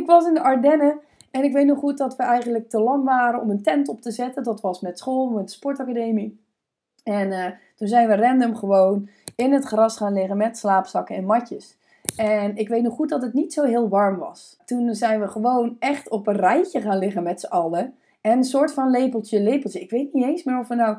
ik 0.00 0.06
was 0.06 0.26
in 0.26 0.34
de 0.34 0.42
Ardennen 0.42 1.00
en 1.30 1.44
ik 1.44 1.52
weet 1.52 1.66
nog 1.66 1.78
goed 1.78 1.98
dat 1.98 2.16
we 2.16 2.22
eigenlijk 2.22 2.68
te 2.68 2.80
lam 2.80 3.04
waren 3.04 3.40
om 3.40 3.50
een 3.50 3.62
tent 3.62 3.88
op 3.88 4.00
te 4.00 4.10
zetten. 4.10 4.42
Dat 4.42 4.60
was 4.60 4.80
met 4.80 4.98
school, 4.98 5.28
met 5.28 5.46
de 5.46 5.52
sportacademie. 5.52 6.40
En 7.04 7.32
eh, 7.32 7.52
toen 7.76 7.88
zijn 7.88 8.08
we 8.08 8.16
random 8.16 8.56
gewoon 8.56 9.08
in 9.36 9.52
het 9.52 9.64
gras 9.64 9.96
gaan 9.96 10.12
liggen 10.12 10.36
met 10.36 10.58
slaapzakken 10.58 11.16
en 11.16 11.24
matjes. 11.24 11.78
En 12.16 12.56
ik 12.56 12.68
weet 12.68 12.82
nog 12.82 12.94
goed 12.94 13.08
dat 13.08 13.22
het 13.22 13.32
niet 13.32 13.52
zo 13.52 13.64
heel 13.64 13.88
warm 13.88 14.18
was. 14.18 14.56
Toen 14.64 14.94
zijn 14.94 15.20
we 15.20 15.28
gewoon 15.28 15.76
echt 15.78 16.08
op 16.08 16.26
een 16.26 16.36
rijtje 16.36 16.80
gaan 16.80 16.98
liggen 16.98 17.22
met 17.22 17.40
z'n 17.40 17.46
allen. 17.46 17.94
En 18.20 18.36
een 18.36 18.44
soort 18.44 18.72
van 18.72 18.90
lepeltje, 18.90 19.40
lepeltje. 19.40 19.80
Ik 19.80 19.90
weet 19.90 20.12
niet 20.12 20.24
eens 20.24 20.44
meer 20.44 20.58
of 20.58 20.68
we 20.68 20.74
nou 20.74 20.96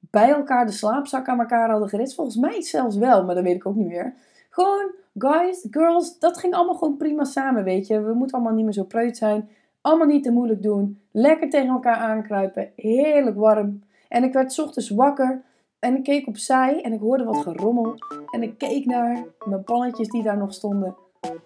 bij 0.00 0.30
elkaar 0.30 0.66
de 0.66 0.72
slaapzak 0.72 1.28
aan 1.28 1.40
elkaar 1.40 1.70
hadden 1.70 1.88
geritst. 1.88 2.14
Volgens 2.14 2.36
mij 2.36 2.62
zelfs 2.62 2.96
wel, 2.96 3.24
maar 3.24 3.34
dat 3.34 3.44
weet 3.44 3.54
ik 3.54 3.66
ook 3.66 3.74
niet 3.74 3.88
meer. 3.88 4.14
Gewoon, 4.50 4.90
guys, 5.18 5.66
girls, 5.70 6.18
dat 6.18 6.38
ging 6.38 6.54
allemaal 6.54 6.74
gewoon 6.74 6.96
prima 6.96 7.24
samen, 7.24 7.64
weet 7.64 7.86
je. 7.86 8.00
We 8.00 8.14
moeten 8.14 8.36
allemaal 8.36 8.54
niet 8.54 8.64
meer 8.64 8.74
zo 8.74 8.84
preut 8.84 9.16
zijn. 9.16 9.48
Allemaal 9.80 10.06
niet 10.06 10.22
te 10.22 10.30
moeilijk 10.30 10.62
doen. 10.62 11.00
Lekker 11.10 11.50
tegen 11.50 11.68
elkaar 11.68 11.96
aankruipen. 11.96 12.70
Heerlijk 12.76 13.36
warm. 13.36 13.82
En 14.08 14.24
ik 14.24 14.32
werd 14.32 14.58
ochtends 14.58 14.90
wakker. 14.90 15.42
En 15.78 15.96
ik 15.96 16.02
keek 16.02 16.26
opzij 16.26 16.82
en 16.82 16.92
ik 16.92 17.00
hoorde 17.00 17.24
wat 17.24 17.36
gerommel. 17.36 17.94
En 18.30 18.42
ik 18.42 18.58
keek 18.58 18.84
naar 18.84 19.24
mijn 19.44 19.64
pannetjes 19.64 20.08
die 20.08 20.22
daar 20.22 20.36
nog 20.36 20.54
stonden. 20.54 20.96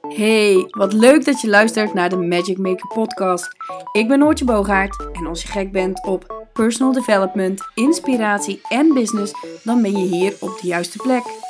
Hey, 0.09 0.67
wat 0.71 0.93
leuk 0.93 1.25
dat 1.25 1.41
je 1.41 1.49
luistert 1.49 1.95
naar 1.95 2.09
de 2.09 2.17
Magic 2.17 2.59
Maker 2.59 2.89
podcast. 2.95 3.49
Ik 3.93 4.09
ben 4.09 4.19
Noortje 4.19 4.45
Boogaard 4.45 5.09
en 5.13 5.27
als 5.27 5.43
je 5.43 5.49
gek 5.49 5.73
bent 5.73 6.07
op 6.07 6.47
personal 6.53 6.93
development, 6.93 7.63
inspiratie 7.75 8.61
en 8.69 8.95
business, 8.95 9.33
dan 9.65 9.83
ben 9.83 9.93
je 9.93 10.07
hier 10.07 10.37
op 10.41 10.59
de 10.61 10.67
juiste 10.67 10.99
plek. 10.99 11.48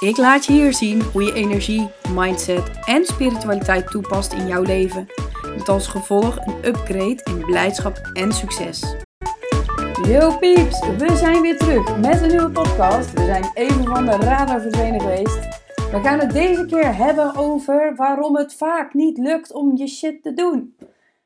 Ik 0.00 0.16
laat 0.16 0.44
je 0.44 0.52
hier 0.52 0.74
zien 0.74 1.02
hoe 1.02 1.22
je 1.22 1.32
energie, 1.32 1.90
mindset 2.14 2.70
en 2.84 3.04
spiritualiteit 3.04 3.86
toepast 3.86 4.32
in 4.32 4.46
jouw 4.46 4.62
leven. 4.62 5.06
Met 5.56 5.68
als 5.68 5.86
gevolg 5.86 6.46
een 6.46 6.64
upgrade 6.64 7.20
in 7.24 7.44
blijdschap 7.46 8.10
en 8.12 8.32
succes. 8.32 8.96
Yo 10.02 10.36
peeps, 10.38 10.80
we 10.80 11.16
zijn 11.16 11.42
weer 11.42 11.58
terug 11.58 11.98
met 11.98 12.22
een 12.22 12.28
nieuwe 12.28 12.50
podcast. 12.50 13.12
We 13.12 13.24
zijn 13.24 13.50
even 13.54 13.84
van 13.84 14.04
de 14.04 14.10
radar 14.10 14.60
verdwenen 14.60 15.00
geweest. 15.00 15.38
We 15.76 16.00
gaan 16.02 16.18
het 16.18 16.32
deze 16.32 16.66
keer 16.66 16.96
hebben 16.96 17.36
over 17.36 17.94
waarom 17.96 18.36
het 18.36 18.54
vaak 18.54 18.94
niet 18.94 19.18
lukt 19.18 19.52
om 19.52 19.76
je 19.76 19.86
shit 19.86 20.22
te 20.22 20.32
doen. 20.32 20.76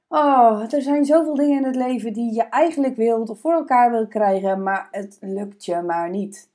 Oh, 0.09 0.63
er 0.71 0.83
zijn 0.83 1.05
zoveel 1.05 1.35
dingen 1.35 1.59
in 1.59 1.65
het 1.65 1.77
leven 1.77 2.13
die 2.13 2.35
je 2.35 2.43
eigenlijk 2.43 2.97
wilt 2.97 3.31
of 3.31 3.41
voor 3.41 3.53
elkaar 3.53 3.91
wilt 3.91 4.09
krijgen, 4.09 4.63
maar 4.63 4.89
het 4.91 5.19
lukt 5.21 5.65
je 5.65 5.83
maar 5.83 6.11
niet. 6.11 6.53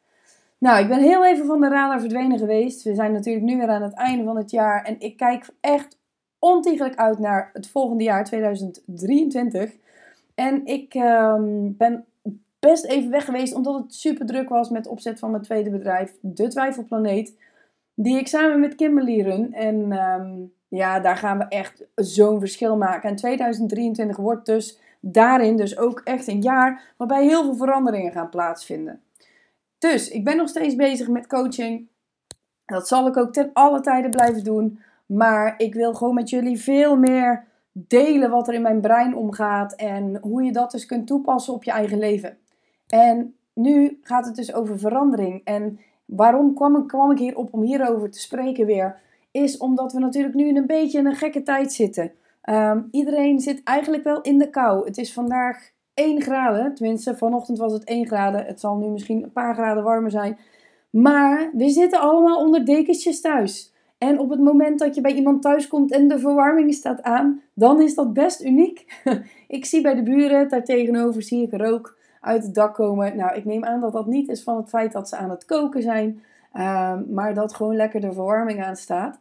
Nou, 0.59 0.81
ik 0.81 0.87
ben 0.87 0.99
heel 0.99 1.25
even 1.25 1.45
van 1.45 1.61
de 1.61 1.67
radar 1.67 1.99
verdwenen 1.99 2.37
geweest. 2.37 2.83
We 2.83 2.95
zijn 2.95 3.11
natuurlijk 3.11 3.45
nu 3.45 3.57
weer 3.57 3.69
aan 3.69 3.81
het 3.81 3.93
einde 3.93 4.23
van 4.23 4.37
het 4.37 4.51
jaar 4.51 4.83
en 4.83 4.99
ik 4.99 5.17
kijk 5.17 5.49
echt 5.59 5.97
ontiegelijk 6.39 6.95
uit 6.95 7.19
naar 7.19 7.49
het 7.53 7.69
volgende 7.69 8.03
jaar 8.03 8.25
2023. 8.25 9.73
En 10.35 10.65
ik 10.65 10.93
um, 10.93 11.77
ben 11.77 12.05
best 12.59 12.85
even 12.85 13.09
weg 13.09 13.25
geweest 13.25 13.53
omdat 13.53 13.75
het 13.75 13.93
super 13.93 14.25
druk 14.25 14.49
was 14.49 14.69
met 14.69 14.87
opzet 14.87 15.19
van 15.19 15.31
mijn 15.31 15.43
tweede 15.43 15.69
bedrijf, 15.69 16.13
De 16.21 16.47
Twijfelplaneet. 16.47 17.35
Die 17.93 18.17
ik 18.17 18.27
samen 18.27 18.59
met 18.59 18.75
Kimberly 18.75 19.21
run. 19.21 19.53
En 19.53 19.91
um, 19.91 20.53
ja, 20.67 20.99
daar 20.99 21.17
gaan 21.17 21.37
we 21.37 21.45
echt 21.47 21.85
zo'n 21.95 22.39
verschil 22.39 22.77
maken. 22.77 23.09
En 23.09 23.15
2023 23.15 24.17
wordt 24.17 24.45
dus 24.45 24.79
daarin 24.99 25.57
dus 25.57 25.77
ook 25.77 26.01
echt 26.03 26.27
een 26.27 26.41
jaar 26.41 26.93
waarbij 26.97 27.23
heel 27.23 27.43
veel 27.43 27.55
veranderingen 27.55 28.11
gaan 28.11 28.29
plaatsvinden. 28.29 29.01
Dus 29.79 30.09
ik 30.09 30.23
ben 30.23 30.37
nog 30.37 30.49
steeds 30.49 30.75
bezig 30.75 31.07
met 31.07 31.27
coaching. 31.27 31.87
Dat 32.65 32.87
zal 32.87 33.07
ik 33.07 33.17
ook 33.17 33.33
ten 33.33 33.49
alle 33.53 33.81
tijden 33.81 34.11
blijven 34.11 34.43
doen. 34.43 34.79
Maar 35.05 35.53
ik 35.57 35.73
wil 35.73 35.93
gewoon 35.93 36.13
met 36.13 36.29
jullie 36.29 36.59
veel 36.59 36.97
meer 36.97 37.45
delen 37.71 38.29
wat 38.29 38.47
er 38.47 38.53
in 38.53 38.61
mijn 38.61 38.81
brein 38.81 39.15
omgaat 39.15 39.73
en 39.73 40.17
hoe 40.21 40.43
je 40.43 40.51
dat 40.51 40.71
dus 40.71 40.85
kunt 40.85 41.07
toepassen 41.07 41.53
op 41.53 41.63
je 41.63 41.71
eigen 41.71 41.99
leven. 41.99 42.37
En 42.87 43.35
nu 43.53 43.99
gaat 44.01 44.25
het 44.25 44.35
dus 44.35 44.53
over 44.53 44.79
verandering. 44.79 45.41
En 45.43 45.79
waarom 46.05 46.53
kwam 46.53 46.75
ik, 46.75 46.87
kwam 46.87 47.11
ik 47.11 47.17
hierop 47.17 47.53
om 47.53 47.61
hierover 47.61 48.09
te 48.11 48.19
spreken 48.19 48.65
weer? 48.65 48.99
Is 49.31 49.57
omdat 49.57 49.93
we 49.93 49.99
natuurlijk 49.99 50.35
nu 50.35 50.47
in 50.47 50.57
een 50.57 50.65
beetje 50.65 50.99
in 50.99 51.05
een 51.05 51.15
gekke 51.15 51.43
tijd 51.43 51.73
zitten. 51.73 52.11
Um, 52.49 52.87
iedereen 52.91 53.39
zit 53.39 53.63
eigenlijk 53.63 54.03
wel 54.03 54.21
in 54.21 54.37
de 54.37 54.49
kou. 54.49 54.85
Het 54.85 54.97
is 54.97 55.13
vandaag 55.13 55.71
1 55.99 56.21
graden. 56.21 56.75
Tenminste, 56.75 57.17
vanochtend 57.17 57.57
was 57.57 57.73
het 57.73 57.83
1 57.83 58.07
graden. 58.07 58.45
Het 58.45 58.59
zal 58.59 58.77
nu 58.77 58.87
misschien 58.87 59.23
een 59.23 59.31
paar 59.31 59.53
graden 59.53 59.83
warmer 59.83 60.11
zijn. 60.11 60.37
Maar 60.89 61.49
we 61.53 61.69
zitten 61.69 61.99
allemaal 61.99 62.39
onder 62.39 62.65
dekentjes 62.65 63.21
thuis. 63.21 63.73
En 63.97 64.19
op 64.19 64.29
het 64.29 64.39
moment 64.39 64.79
dat 64.79 64.95
je 64.95 65.01
bij 65.01 65.13
iemand 65.13 65.41
thuis 65.41 65.67
komt 65.67 65.91
en 65.91 66.07
de 66.07 66.19
verwarming 66.19 66.73
staat 66.73 67.01
aan, 67.01 67.41
dan 67.53 67.81
is 67.81 67.95
dat 67.95 68.13
best 68.13 68.43
uniek. 68.43 69.01
ik 69.47 69.65
zie 69.65 69.81
bij 69.81 69.95
de 69.95 70.03
buren, 70.03 70.49
daar 70.49 70.63
tegenover 70.63 71.21
zie 71.21 71.43
ik 71.43 71.53
rook 71.53 71.97
uit 72.21 72.43
het 72.43 72.53
dak 72.53 72.73
komen. 72.73 73.17
Nou, 73.17 73.35
ik 73.35 73.45
neem 73.45 73.63
aan 73.65 73.81
dat 73.81 73.93
dat 73.93 74.07
niet 74.07 74.29
is 74.29 74.43
van 74.43 74.57
het 74.57 74.69
feit 74.69 74.91
dat 74.91 75.09
ze 75.09 75.15
aan 75.15 75.29
het 75.29 75.45
koken 75.45 75.81
zijn, 75.81 76.23
um, 76.53 77.05
maar 77.13 77.33
dat 77.33 77.53
gewoon 77.53 77.75
lekker 77.75 78.01
de 78.01 78.13
verwarming 78.13 78.63
aan 78.63 78.75
staat. 78.75 79.19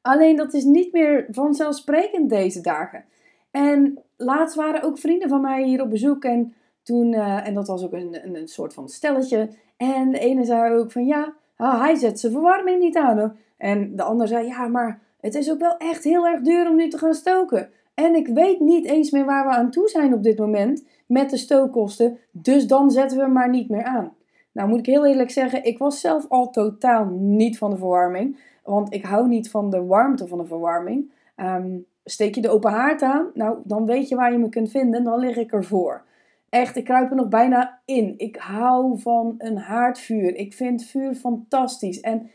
Alleen 0.00 0.36
dat 0.36 0.54
is 0.54 0.64
niet 0.64 0.92
meer 0.92 1.26
vanzelfsprekend 1.30 2.30
deze 2.30 2.60
dagen. 2.60 3.04
En 3.50 3.98
laatst 4.16 4.56
waren 4.56 4.82
ook 4.82 4.98
vrienden 4.98 5.28
van 5.28 5.40
mij 5.40 5.64
hier 5.64 5.82
op 5.82 5.90
bezoek 5.90 6.24
en 6.24 6.54
toen, 6.82 7.12
uh, 7.12 7.46
en 7.46 7.54
dat 7.54 7.66
was 7.66 7.84
ook 7.84 7.92
een, 7.92 8.18
een, 8.24 8.36
een, 8.36 8.48
soort 8.48 8.74
van 8.74 8.88
stelletje. 8.88 9.48
En 9.76 10.10
de 10.10 10.18
ene 10.18 10.44
zei 10.44 10.74
ook 10.74 10.92
van 10.92 11.06
ja, 11.06 11.34
ah, 11.56 11.80
hij 11.80 11.94
zet 11.94 12.20
zijn 12.20 12.32
verwarming 12.32 12.80
niet 12.80 12.96
aan. 12.96 13.18
Hoor. 13.18 13.36
En 13.56 13.96
de 13.96 14.02
ander 14.02 14.28
zei 14.28 14.46
ja, 14.46 14.66
maar 14.66 15.00
het 15.20 15.34
is 15.34 15.50
ook 15.50 15.58
wel 15.58 15.76
echt 15.76 16.04
heel 16.04 16.26
erg 16.26 16.40
duur 16.40 16.68
om 16.68 16.76
nu 16.76 16.88
te 16.88 16.98
gaan 16.98 17.14
stoken. 17.14 17.68
En 17.94 18.14
ik 18.14 18.26
weet 18.26 18.60
niet 18.60 18.86
eens 18.86 19.10
meer 19.10 19.24
waar 19.24 19.46
we 19.46 19.54
aan 19.54 19.70
toe 19.70 19.88
zijn 19.88 20.14
op 20.14 20.22
dit 20.22 20.38
moment 20.38 20.84
met 21.06 21.30
de 21.30 21.36
stookkosten. 21.36 22.18
Dus 22.30 22.66
dan 22.66 22.90
zetten 22.90 23.16
we 23.16 23.24
hem 23.24 23.32
maar 23.32 23.50
niet 23.50 23.68
meer 23.68 23.84
aan. 23.84 24.14
Nou 24.52 24.68
moet 24.68 24.78
ik 24.78 24.86
heel 24.86 25.06
eerlijk 25.06 25.30
zeggen, 25.30 25.64
ik 25.64 25.78
was 25.78 26.00
zelf 26.00 26.26
al 26.28 26.50
totaal 26.50 27.04
niet 27.10 27.58
van 27.58 27.70
de 27.70 27.76
verwarming. 27.76 28.38
Want 28.64 28.94
ik 28.94 29.04
hou 29.04 29.28
niet 29.28 29.50
van 29.50 29.70
de 29.70 29.84
warmte 29.84 30.26
van 30.26 30.38
de 30.38 30.46
verwarming. 30.46 31.12
Um, 31.36 31.86
steek 32.08 32.34
je 32.34 32.40
de 32.40 32.50
open 32.50 32.70
haard 32.70 33.02
aan, 33.02 33.30
nou 33.34 33.58
dan 33.64 33.86
weet 33.86 34.08
je 34.08 34.16
waar 34.16 34.32
je 34.32 34.38
me 34.38 34.48
kunt 34.48 34.70
vinden. 34.70 35.04
Dan 35.04 35.18
lig 35.18 35.36
ik 35.36 35.52
ervoor. 35.52 36.04
Echt, 36.48 36.76
ik 36.76 36.84
kruip 36.84 37.10
er 37.10 37.16
nog 37.16 37.28
bijna 37.28 37.80
in. 37.84 38.14
Ik 38.16 38.36
hou 38.36 39.00
van 39.00 39.34
een 39.38 39.58
haardvuur. 39.58 40.34
Ik 40.34 40.54
vind 40.54 40.84
vuur 40.84 41.14
fantastisch. 41.14 42.00
En 42.00 42.30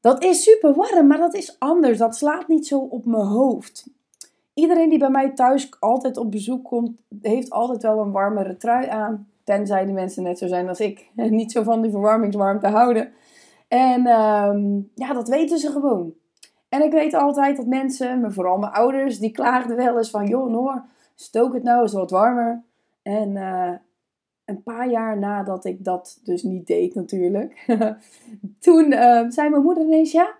dat 0.00 0.24
is 0.24 0.42
super 0.42 0.74
warm, 0.74 1.06
maar 1.06 1.18
dat 1.18 1.34
is 1.34 1.56
anders. 1.58 1.98
Dat 1.98 2.16
slaat 2.16 2.48
niet 2.48 2.66
zo 2.66 2.78
op 2.78 3.04
mijn 3.04 3.26
hoofd. 3.26 3.86
Iedereen 4.54 4.88
die 4.88 4.98
bij 4.98 5.10
mij 5.10 5.30
thuis 5.30 5.70
altijd 5.80 6.16
op 6.16 6.30
bezoek 6.30 6.64
komt, 6.64 7.02
heeft 7.20 7.50
altijd 7.50 7.82
wel 7.82 7.98
een 7.98 8.12
warmere 8.12 8.56
trui 8.56 8.88
aan. 8.88 9.28
Tenzij 9.44 9.86
de 9.86 9.92
mensen 9.92 10.22
net 10.22 10.38
zo 10.38 10.46
zijn 10.46 10.68
als 10.68 10.80
ik. 10.80 11.10
En 11.16 11.34
niet 11.36 11.52
zo 11.52 11.62
van 11.62 11.82
die 11.82 11.90
verwarmingswarmte 11.90 12.68
houden. 12.68 13.12
En 13.68 14.06
um, 14.06 14.90
ja, 14.94 15.12
dat 15.12 15.28
weten 15.28 15.58
ze 15.58 15.70
gewoon. 15.70 16.14
En 16.68 16.82
ik 16.82 16.92
weet 16.92 17.14
altijd 17.14 17.56
dat 17.56 17.66
mensen, 17.66 18.32
vooral 18.32 18.58
mijn 18.58 18.72
ouders, 18.72 19.18
die 19.18 19.30
klaagden 19.30 19.76
wel 19.76 19.96
eens 19.96 20.10
van... 20.10 20.26
Joh 20.26 20.50
Noor, 20.50 20.84
stook 21.14 21.54
het 21.54 21.62
nou 21.62 21.82
eens 21.82 21.92
wat 21.92 22.10
warmer. 22.10 22.62
En 23.02 23.36
uh, 23.36 23.72
een 24.44 24.62
paar 24.62 24.90
jaar 24.90 25.18
nadat 25.18 25.64
ik 25.64 25.84
dat 25.84 26.20
dus 26.22 26.42
niet 26.42 26.66
deed 26.66 26.94
natuurlijk... 26.94 27.66
toen 28.58 28.92
uh, 28.92 29.24
zei 29.28 29.48
mijn 29.48 29.62
moeder 29.62 29.84
ineens, 29.84 30.12
ja, 30.12 30.34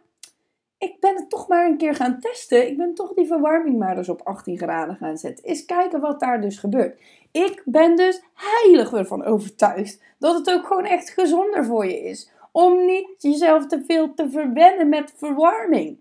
ik 0.78 0.96
ben 1.00 1.16
het 1.16 1.30
toch 1.30 1.48
maar 1.48 1.66
een 1.66 1.76
keer 1.76 1.94
gaan 1.94 2.20
testen. 2.20 2.68
Ik 2.68 2.76
ben 2.76 2.94
toch 2.94 3.14
die 3.14 3.26
verwarming 3.26 3.78
maar 3.78 3.94
dus 3.94 4.08
op 4.08 4.20
18 4.22 4.58
graden 4.58 4.96
gaan 4.96 5.16
zetten. 5.16 5.44
Eens 5.44 5.64
kijken 5.64 6.00
wat 6.00 6.20
daar 6.20 6.40
dus 6.40 6.58
gebeurt. 6.58 7.00
Ik 7.32 7.62
ben 7.64 7.96
dus 7.96 8.22
heilig 8.34 8.92
ervan 8.92 9.24
overtuigd 9.24 10.02
dat 10.18 10.34
het 10.34 10.50
ook 10.50 10.66
gewoon 10.66 10.84
echt 10.84 11.10
gezonder 11.10 11.64
voor 11.64 11.86
je 11.86 12.00
is. 12.00 12.30
Om 12.52 12.84
niet 12.84 13.14
jezelf 13.18 13.66
te 13.66 13.84
veel 13.86 14.14
te 14.14 14.30
verwennen 14.30 14.88
met 14.88 15.14
verwarming. 15.16 15.98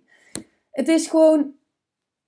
Het 0.76 0.88
is 0.88 1.08
gewoon. 1.08 1.54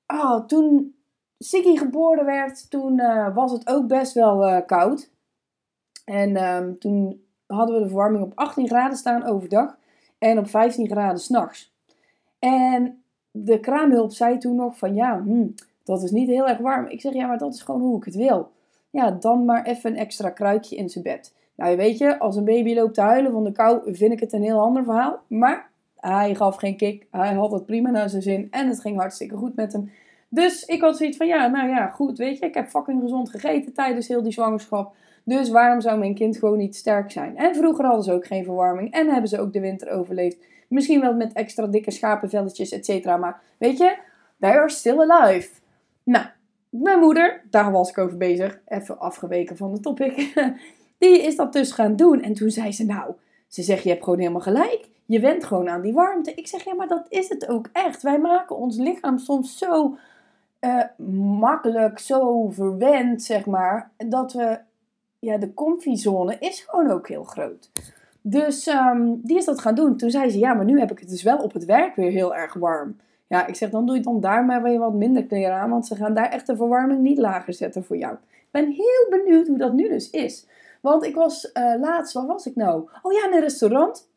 Oh, 0.08 0.46
toen 0.46 0.96
Siggy 1.40 1.76
geboren 1.76 2.26
werd, 2.26 2.70
toen 2.70 3.00
uh, 3.00 3.36
was 3.36 3.52
het 3.52 3.68
ook 3.68 3.88
best 3.88 4.14
wel 4.14 4.48
uh, 4.48 4.58
koud. 4.66 5.10
En 6.06 6.44
um, 6.44 6.80
toen 6.80 7.24
hadden 7.46 7.76
we 7.76 7.82
de 7.82 7.88
verwarming 7.88 8.24
op 8.24 8.32
18 8.36 8.68
graden 8.68 8.98
staan 8.98 9.24
overdag 9.26 9.78
en 10.18 10.38
op 10.38 10.50
15 10.50 10.88
graden 10.88 11.20
s'nachts. 11.20 11.74
En 12.40 13.04
de 13.32 13.60
kraamhulp 13.60 14.12
zei 14.12 14.38
toen 14.38 14.56
nog 14.56 14.78
van 14.78 14.96
ja, 14.96 15.22
hm, 15.22 15.48
dat 15.84 16.04
is 16.04 16.12
niet 16.12 16.28
heel 16.28 16.48
erg 16.48 16.58
warm. 16.58 16.88
Ik 16.88 17.02
zeg 17.02 17.14
ja, 17.14 17.28
maar 17.28 17.38
dat 17.38 17.54
is 17.54 17.62
gewoon 17.62 17.82
hoe 17.82 17.98
ik 17.98 18.06
het 18.06 18.16
wil. 18.16 18.52
Ja, 18.90 19.12
dan 19.12 19.46
maar 19.46 19.66
even 19.66 19.92
een 19.92 19.98
extra 19.98 20.30
kruikje 20.30 20.76
in 20.76 20.90
zijn 20.90 21.04
bed. 21.04 21.34
Nou, 21.56 21.78
weet 21.78 21.98
je, 21.98 22.20
als 22.20 22.36
een 22.36 22.46
baby 22.46 22.74
loopt 22.74 22.94
te 22.94 23.02
huilen 23.02 23.32
van 23.32 23.44
de 23.44 23.52
kou, 23.52 23.96
vind 23.96 24.12
ik 24.12 24.20
het 24.20 24.34
een 24.34 24.44
heel 24.44 24.60
ander 24.60 24.84
verhaal. 24.84 25.20
Maar 25.28 25.70
hij 26.00 26.36
gaf 26.36 26.56
geen 26.56 26.78
kick. 26.78 27.08
Hij 27.12 27.34
had 27.34 27.52
het 27.52 27.66
prima 27.66 27.90
naar 27.90 28.10
zijn 28.10 28.22
zin. 28.22 28.48
En 28.52 28.68
het 28.68 28.80
ging 28.80 28.98
hartstikke 28.98 29.36
goed 29.36 29.56
met 29.56 29.74
hem. 29.74 29.92
Dus 30.30 30.66
ik 30.66 30.82
had 30.82 30.98
zoiets 30.98 31.18
van, 31.18 31.28
ja, 31.28 31.48
nou 31.48 31.70
ja, 31.70 31.88
goed, 31.88 32.18
weet 32.18 32.38
je. 32.38 32.46
Ik 32.46 32.54
heb 32.54 32.68
fucking 32.68 33.02
gezond 33.02 33.30
gegeten 33.30 33.74
tijdens 33.74 34.08
heel 34.08 34.24
die 34.24 34.32
zwangerschap. 34.32 34.96
Dus 35.24 35.50
waarom 35.50 35.82
zou 35.82 36.00
mijn 36.00 36.16
kind 36.16 36.38
gewoon 36.38 36.58
niet 36.58 36.76
sterk 36.76 37.12
zijn? 37.12 37.38
En 37.38 37.56
vroeger 37.56 37.86
hadden 37.86 38.04
ze 38.04 38.14
ook 38.14 38.26
geen 38.26 38.44
verwarming. 38.44 38.92
En 38.94 39.08
hebben 39.10 39.30
ze 39.30 39.40
ook 39.40 39.54
de 39.54 39.60
winter 39.60 39.90
overleefd. 39.90 40.38
Misschien 40.68 41.02
wel 41.02 41.14
met 41.14 41.34
extra 41.34 41.68
dikke 41.68 41.92
schapenvelletjes, 41.92 42.72
et 42.72 42.86
cetera. 42.86 43.18
Maar 43.18 43.42
weet 43.58 43.78
je, 43.78 43.98
they 44.40 44.52
are 44.52 44.70
still 44.70 45.00
alive. 45.00 45.50
Nou, 46.04 46.26
mijn 46.70 47.00
moeder, 47.00 47.42
daar 47.50 47.72
was 47.72 47.90
ik 47.90 47.98
over 47.98 48.18
bezig, 48.18 48.60
even 48.68 49.00
afgeweken 49.00 49.58
van 49.58 49.74
de 49.74 49.80
topic, 49.80 50.34
die 51.00 51.22
is 51.22 51.36
dat 51.36 51.54
dus 51.54 51.72
gaan 51.72 51.96
doen. 51.96 52.22
En 52.22 52.34
toen 52.34 52.50
zei 52.50 52.72
ze, 52.72 52.86
nou, 52.86 53.14
ze 53.48 53.64
zegt, 53.64 53.84
je 53.84 53.90
hebt 53.90 54.04
gewoon 54.04 54.20
helemaal 54.20 54.42
gelijk. 54.42 54.88
Je 55.08 55.20
went 55.20 55.44
gewoon 55.44 55.70
aan 55.70 55.82
die 55.82 55.94
warmte. 55.94 56.34
Ik 56.34 56.48
zeg, 56.48 56.64
ja, 56.64 56.74
maar 56.74 56.88
dat 56.88 57.06
is 57.10 57.30
het 57.30 57.48
ook 57.48 57.70
echt. 57.72 58.02
Wij 58.02 58.20
maken 58.20 58.56
ons 58.56 58.78
lichaam 58.78 59.18
soms 59.18 59.58
zo 59.58 59.98
uh, 60.62 60.84
makkelijk, 61.40 62.00
zo 62.00 62.50
verwend, 62.50 63.24
zeg 63.24 63.46
maar, 63.46 63.92
dat 63.98 64.34
we, 64.34 64.60
ja, 65.20 65.38
de 65.38 65.54
comfyzone 65.54 66.36
is 66.40 66.60
gewoon 66.60 66.92
ook 66.92 67.08
heel 67.08 67.24
groot. 67.24 67.72
Dus 68.22 68.68
um, 68.68 69.22
die 69.24 69.38
is 69.38 69.46
dat 69.46 69.62
gaan 69.62 69.76
doen. 69.76 69.98
Toen 69.98 70.10
zei 70.10 70.30
ze, 70.30 70.40
ja, 70.40 70.54
maar 70.54 70.66
nu 70.66 70.80
heb 70.80 70.92
ik 70.92 71.00
het 71.00 71.10
dus 71.10 71.24
wel 71.24 71.38
op 71.38 71.54
het 71.54 71.66
werk 71.66 71.96
weer 71.96 72.12
heel 72.12 72.36
erg 72.36 72.54
warm. 72.54 72.98
Ja, 73.28 73.48
ik 73.48 73.56
zeg, 73.56 73.70
dan 73.70 73.86
doe 73.86 73.96
je 73.96 74.02
dan 74.02 74.20
daar 74.20 74.46
maar 74.46 74.64
weer 74.64 74.80
wat 74.80 74.94
minder 74.94 75.26
kleren 75.26 75.56
aan, 75.56 75.70
want 75.70 75.88
ze 75.88 75.96
gaan 75.96 76.14
daar 76.14 76.30
echt 76.30 76.48
de 76.48 76.56
verwarming 76.56 77.02
niet 77.02 77.18
lager 77.18 77.54
zetten 77.54 77.84
voor 77.84 77.98
jou. 77.98 78.14
Ik 78.14 78.48
ben 78.52 78.72
heel 78.72 79.08
benieuwd 79.10 79.48
hoe 79.48 79.58
dat 79.58 79.74
nu 79.74 79.90
dus 79.90 80.10
is. 80.10 80.48
Want 80.82 81.06
ik 81.06 81.16
was 81.16 81.52
uh, 81.54 81.74
laatst, 81.80 82.14
waar 82.14 82.26
was 82.26 82.46
ik 82.46 82.56
nou? 82.56 82.90
Oh 83.02 83.14
ja, 83.14 83.26
in 83.28 83.34
een 83.34 83.42
restaurant. 83.42 84.10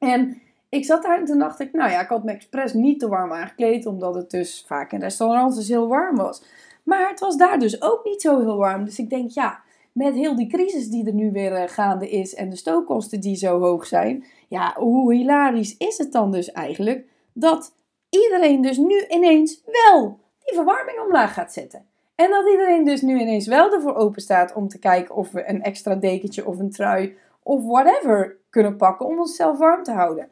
En 0.00 0.42
ik 0.68 0.84
zat 0.84 1.02
daar 1.02 1.18
en 1.18 1.24
toen 1.24 1.38
dacht 1.38 1.60
ik, 1.60 1.72
nou 1.72 1.90
ja, 1.90 2.00
ik 2.00 2.08
had 2.08 2.24
me 2.24 2.32
expres 2.32 2.72
niet 2.72 3.00
te 3.00 3.08
warm 3.08 3.32
aangekleed, 3.32 3.86
omdat 3.86 4.14
het 4.14 4.30
dus 4.30 4.64
vaak 4.66 4.92
in 4.92 5.00
restaurants 5.00 5.56
dus 5.56 5.68
heel 5.68 5.88
warm 5.88 6.16
was. 6.16 6.42
Maar 6.82 7.08
het 7.08 7.20
was 7.20 7.36
daar 7.36 7.58
dus 7.58 7.82
ook 7.82 8.04
niet 8.04 8.22
zo 8.22 8.40
heel 8.40 8.56
warm. 8.56 8.84
Dus 8.84 8.98
ik 8.98 9.10
denk, 9.10 9.30
ja, 9.30 9.60
met 9.92 10.14
heel 10.14 10.36
die 10.36 10.46
crisis 10.46 10.88
die 10.88 11.06
er 11.06 11.14
nu 11.14 11.32
weer 11.32 11.52
eh, 11.52 11.68
gaande 11.68 12.10
is 12.10 12.34
en 12.34 12.50
de 12.50 12.56
stookkosten 12.56 13.20
die 13.20 13.36
zo 13.36 13.60
hoog 13.60 13.86
zijn, 13.86 14.24
ja, 14.48 14.74
hoe 14.78 15.14
hilarisch 15.14 15.76
is 15.76 15.98
het 15.98 16.12
dan 16.12 16.32
dus 16.32 16.52
eigenlijk 16.52 17.06
dat 17.32 17.74
iedereen 18.10 18.62
dus 18.62 18.76
nu 18.76 19.04
ineens 19.08 19.62
wel 19.66 20.18
die 20.44 20.54
verwarming 20.54 21.00
omlaag 21.00 21.34
gaat 21.34 21.52
zetten? 21.52 21.86
En 22.14 22.30
dat 22.30 22.50
iedereen 22.50 22.84
dus 22.84 23.02
nu 23.02 23.20
ineens 23.20 23.46
wel 23.46 23.72
ervoor 23.72 23.94
open 23.94 24.22
staat 24.22 24.54
om 24.54 24.68
te 24.68 24.78
kijken 24.78 25.14
of 25.14 25.30
we 25.30 25.48
een 25.48 25.62
extra 25.62 25.94
dekentje 25.94 26.46
of 26.46 26.58
een 26.58 26.70
trui 26.70 27.16
of 27.42 27.64
whatever 27.64 28.39
kunnen 28.50 28.76
pakken 28.76 29.06
om 29.06 29.18
onszelf 29.18 29.58
warm 29.58 29.82
te 29.82 29.92
houden. 29.92 30.28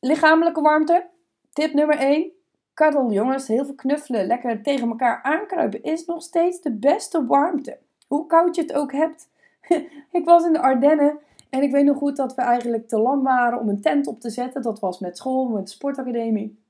Lichamelijke 0.00 0.60
warmte, 0.60 1.06
tip 1.52 1.72
nummer 1.72 1.98
1. 1.98 2.32
Cuddle 2.74 3.12
jongens, 3.12 3.48
heel 3.48 3.64
veel 3.64 3.74
knuffelen, 3.74 4.26
lekker 4.26 4.62
tegen 4.62 4.88
elkaar 4.88 5.22
aankruipen 5.22 5.82
is 5.82 6.04
nog 6.04 6.22
steeds 6.22 6.60
de 6.60 6.72
beste 6.72 7.26
warmte. 7.26 7.78
Hoe 8.06 8.26
koud 8.26 8.56
je 8.56 8.62
het 8.62 8.72
ook 8.72 8.92
hebt. 8.92 9.28
ik 10.18 10.24
was 10.24 10.44
in 10.44 10.52
de 10.52 10.60
Ardennen 10.60 11.18
en 11.50 11.62
ik 11.62 11.70
weet 11.70 11.84
nog 11.84 11.96
goed 11.96 12.16
dat 12.16 12.34
we 12.34 12.42
eigenlijk 12.42 12.88
te 12.88 12.98
lam 12.98 13.22
waren 13.22 13.58
om 13.58 13.68
een 13.68 13.80
tent 13.80 14.06
op 14.06 14.20
te 14.20 14.30
zetten. 14.30 14.62
Dat 14.62 14.80
was 14.80 14.98
met 14.98 15.16
school, 15.16 15.48
met 15.48 15.66
de 15.66 15.70
sportacademie. 15.72 16.62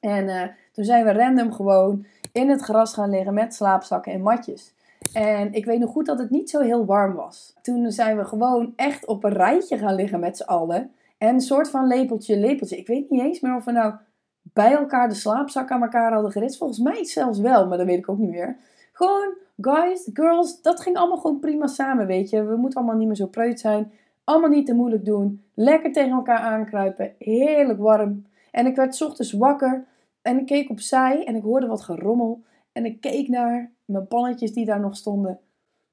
En 0.00 0.24
uh, 0.24 0.42
toen 0.72 0.84
zijn 0.84 1.04
we 1.04 1.12
random 1.12 1.52
gewoon 1.52 2.06
in 2.32 2.50
het 2.50 2.60
gras 2.60 2.94
gaan 2.94 3.10
liggen 3.10 3.34
met 3.34 3.54
slaapzakken 3.54 4.12
en 4.12 4.22
matjes. 4.22 4.74
En 5.12 5.52
ik 5.52 5.64
weet 5.64 5.78
nog 5.78 5.90
goed 5.90 6.06
dat 6.06 6.18
het 6.18 6.30
niet 6.30 6.50
zo 6.50 6.60
heel 6.60 6.84
warm 6.84 7.14
was. 7.14 7.54
Toen 7.62 7.90
zijn 7.90 8.16
we 8.16 8.24
gewoon 8.24 8.72
echt 8.76 9.06
op 9.06 9.24
een 9.24 9.32
rijtje 9.32 9.78
gaan 9.78 9.94
liggen 9.94 10.20
met 10.20 10.36
z'n 10.36 10.42
allen. 10.42 10.90
En 11.18 11.34
een 11.34 11.40
soort 11.40 11.70
van 11.70 11.86
lepeltje, 11.86 12.36
lepeltje. 12.36 12.76
Ik 12.76 12.86
weet 12.86 13.10
niet 13.10 13.20
eens 13.20 13.40
meer 13.40 13.56
of 13.56 13.64
we 13.64 13.72
nou 13.72 13.94
bij 14.42 14.72
elkaar 14.72 15.08
de 15.08 15.14
slaapzak 15.14 15.70
aan 15.70 15.82
elkaar 15.82 16.12
hadden 16.12 16.32
geritst. 16.32 16.58
Volgens 16.58 16.78
mij 16.78 17.04
zelfs 17.04 17.38
wel, 17.38 17.66
maar 17.66 17.78
dat 17.78 17.86
weet 17.86 17.98
ik 17.98 18.08
ook 18.08 18.18
niet 18.18 18.30
meer. 18.30 18.56
Gewoon, 18.92 19.34
guys, 19.60 20.10
girls, 20.12 20.62
dat 20.62 20.80
ging 20.80 20.96
allemaal 20.96 21.18
gewoon 21.18 21.38
prima 21.38 21.66
samen, 21.66 22.06
weet 22.06 22.30
je. 22.30 22.44
We 22.44 22.56
moeten 22.56 22.78
allemaal 22.78 22.98
niet 22.98 23.06
meer 23.06 23.16
zo 23.16 23.26
preut 23.26 23.60
zijn. 23.60 23.92
Allemaal 24.24 24.50
niet 24.50 24.66
te 24.66 24.74
moeilijk 24.74 25.04
doen. 25.04 25.44
Lekker 25.54 25.92
tegen 25.92 26.12
elkaar 26.12 26.38
aankruipen. 26.38 27.14
Heerlijk 27.18 27.78
warm. 27.80 28.26
En 28.50 28.66
ik 28.66 28.76
werd 28.76 29.02
ochtends 29.02 29.32
wakker 29.32 29.84
en 30.22 30.38
ik 30.38 30.46
keek 30.46 30.70
opzij 30.70 31.24
en 31.24 31.34
ik 31.34 31.42
hoorde 31.42 31.66
wat 31.66 31.82
gerommel. 31.82 32.42
En 32.72 32.84
ik 32.84 33.00
keek 33.00 33.28
naar 33.28 33.72
mijn 33.84 34.06
pannetjes 34.06 34.52
die 34.52 34.64
daar 34.64 34.80
nog 34.80 34.96
stonden. 34.96 35.40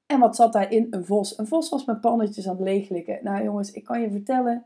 En 0.06 0.20
wat 0.20 0.36
zat 0.36 0.52
daarin? 0.52 0.86
Een 0.90 1.04
vos. 1.04 1.38
Een 1.38 1.46
vos 1.46 1.68
was 1.68 1.84
mijn 1.84 2.00
pannetjes 2.00 2.48
aan 2.48 2.56
het 2.56 2.64
leeglikken. 2.64 3.18
Nou 3.22 3.44
jongens, 3.44 3.72
ik 3.72 3.84
kan 3.84 4.00
je 4.00 4.10
vertellen, 4.10 4.64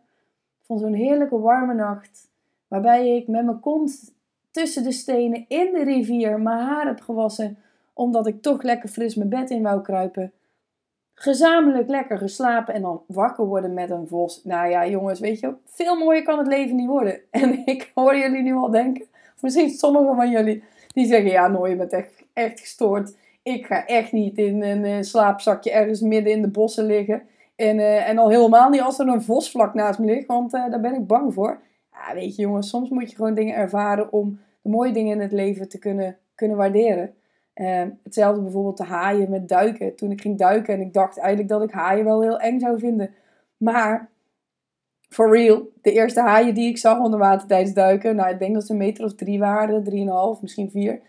van 0.63 0.79
zo'n 0.79 0.93
heerlijke 0.93 1.39
warme 1.39 1.75
nacht, 1.75 2.31
waarbij 2.69 3.17
ik 3.17 3.29
met 3.29 3.45
mijn 3.45 3.61
kont 3.61 4.15
tussen 4.51 4.83
de 4.83 4.93
stenen 4.93 5.45
in 5.49 5.73
de 5.73 5.85
rivier 5.85 6.41
mijn 6.41 6.59
haar 6.59 6.87
heb 6.87 7.01
gewassen, 7.01 7.59
omdat 7.93 8.27
ik 8.27 8.43
toch 8.43 8.63
lekker 8.63 8.89
fris 8.89 9.15
mijn 9.15 9.29
bed 9.29 9.51
in 9.51 9.63
wou 9.63 9.83
kruipen. 9.83 10.33
Gezamenlijk 11.15 11.89
lekker 11.89 12.19
geslapen 12.19 12.75
en 12.75 12.83
dan 12.83 13.03
wakker 13.07 13.47
worden 13.47 13.75
met 13.75 13.91
een 13.91 14.09
vos. 14.09 14.45
Nou 14.45 14.71
ja, 14.71 14.87
jongens, 14.87 15.21
weet 15.21 15.41
je, 15.41 15.55
veel 15.65 15.99
mooier 15.99 16.23
kan 16.23 16.39
het 16.39 16.47
leven 16.47 16.77
niet 16.77 16.89
worden. 16.89 17.21
En 17.31 17.67
ik 17.67 17.91
hoor 17.95 18.17
jullie 18.17 18.43
nu 18.43 18.55
al 18.55 18.71
denken, 18.71 19.07
misschien 19.41 19.71
sommigen 19.71 20.17
van 20.17 20.31
jullie, 20.31 20.63
die 20.94 21.06
zeggen: 21.06 21.31
Ja, 21.31 21.49
nooit 21.49 21.70
je 21.70 21.79
bent 21.79 21.93
echt, 22.32 22.61
gestoord. 22.61 23.17
Ik 23.43 23.67
ga 23.67 23.87
echt 23.87 24.12
niet 24.12 24.38
in 24.38 24.62
een 24.62 24.85
uh, 24.85 24.96
slaapzakje 25.00 25.70
ergens 25.70 26.00
midden 26.00 26.32
in 26.32 26.43
de 26.43 26.49
bossen 26.49 26.87
liggen. 26.87 27.23
En, 27.56 27.79
uh, 27.79 28.08
en 28.08 28.19
al 28.19 28.31
helemaal 28.31 28.70
niet 28.70 28.81
als 28.81 28.99
er 28.99 29.08
een 29.08 29.23
vos 29.23 29.50
vlak 29.50 29.75
naast 29.75 29.99
me 29.99 30.06
ligt, 30.06 30.26
want 30.26 30.55
uh, 30.55 30.70
daar 30.70 30.81
ben 30.81 30.94
ik 30.94 31.06
bang 31.06 31.35
voor. 31.35 31.61
Ja, 31.93 32.14
weet 32.14 32.37
je 32.37 32.43
jongens, 32.43 32.69
soms 32.69 32.88
moet 32.88 33.11
je 33.11 33.17
gewoon 33.17 33.35
dingen 33.35 33.55
ervaren 33.55 34.12
om 34.12 34.41
de 34.62 34.69
mooie 34.69 34.93
dingen 34.93 35.14
in 35.14 35.20
het 35.20 35.32
leven 35.32 35.69
te 35.69 35.79
kunnen, 35.79 36.17
kunnen 36.35 36.56
waarderen. 36.56 37.14
hetzelfde 38.02 38.43
bijvoorbeeld 38.43 38.76
de 38.76 38.85
haaien 38.85 39.31
met 39.31 39.49
duiken. 39.49 39.96
Toen 39.96 40.11
ik 40.11 40.20
ging 40.20 40.38
duiken 40.38 40.75
en 40.75 40.81
ik 40.81 40.93
dacht 40.93 41.19
eigenlijk 41.19 41.49
dat 41.49 41.62
ik 41.62 41.70
haaien 41.70 42.05
wel 42.05 42.23
heel 42.23 42.38
eng 42.38 42.58
zou 42.58 42.79
vinden. 42.79 43.14
Maar 43.56 44.08
for 45.15 45.37
real, 45.37 45.63
de 45.83 45.93
eerste 45.93 46.21
haaien 46.21 46.55
die 46.55 46.69
ik 46.69 46.79
zag 46.79 46.99
onder 46.99 47.19
water 47.19 47.49
tijdens 47.49 47.75
duiken, 47.75 48.17
nou 48.17 48.31
ik 48.31 48.39
denk 48.39 48.55
dat 48.55 48.67
ze 48.67 48.73
een 48.73 48.79
meter 48.79 49.05
of 49.05 49.15
drie 49.15 49.39
waren, 49.39 49.85
drieënhalf, 49.85 50.43
misschien 50.43 50.71
vier. 50.71 51.01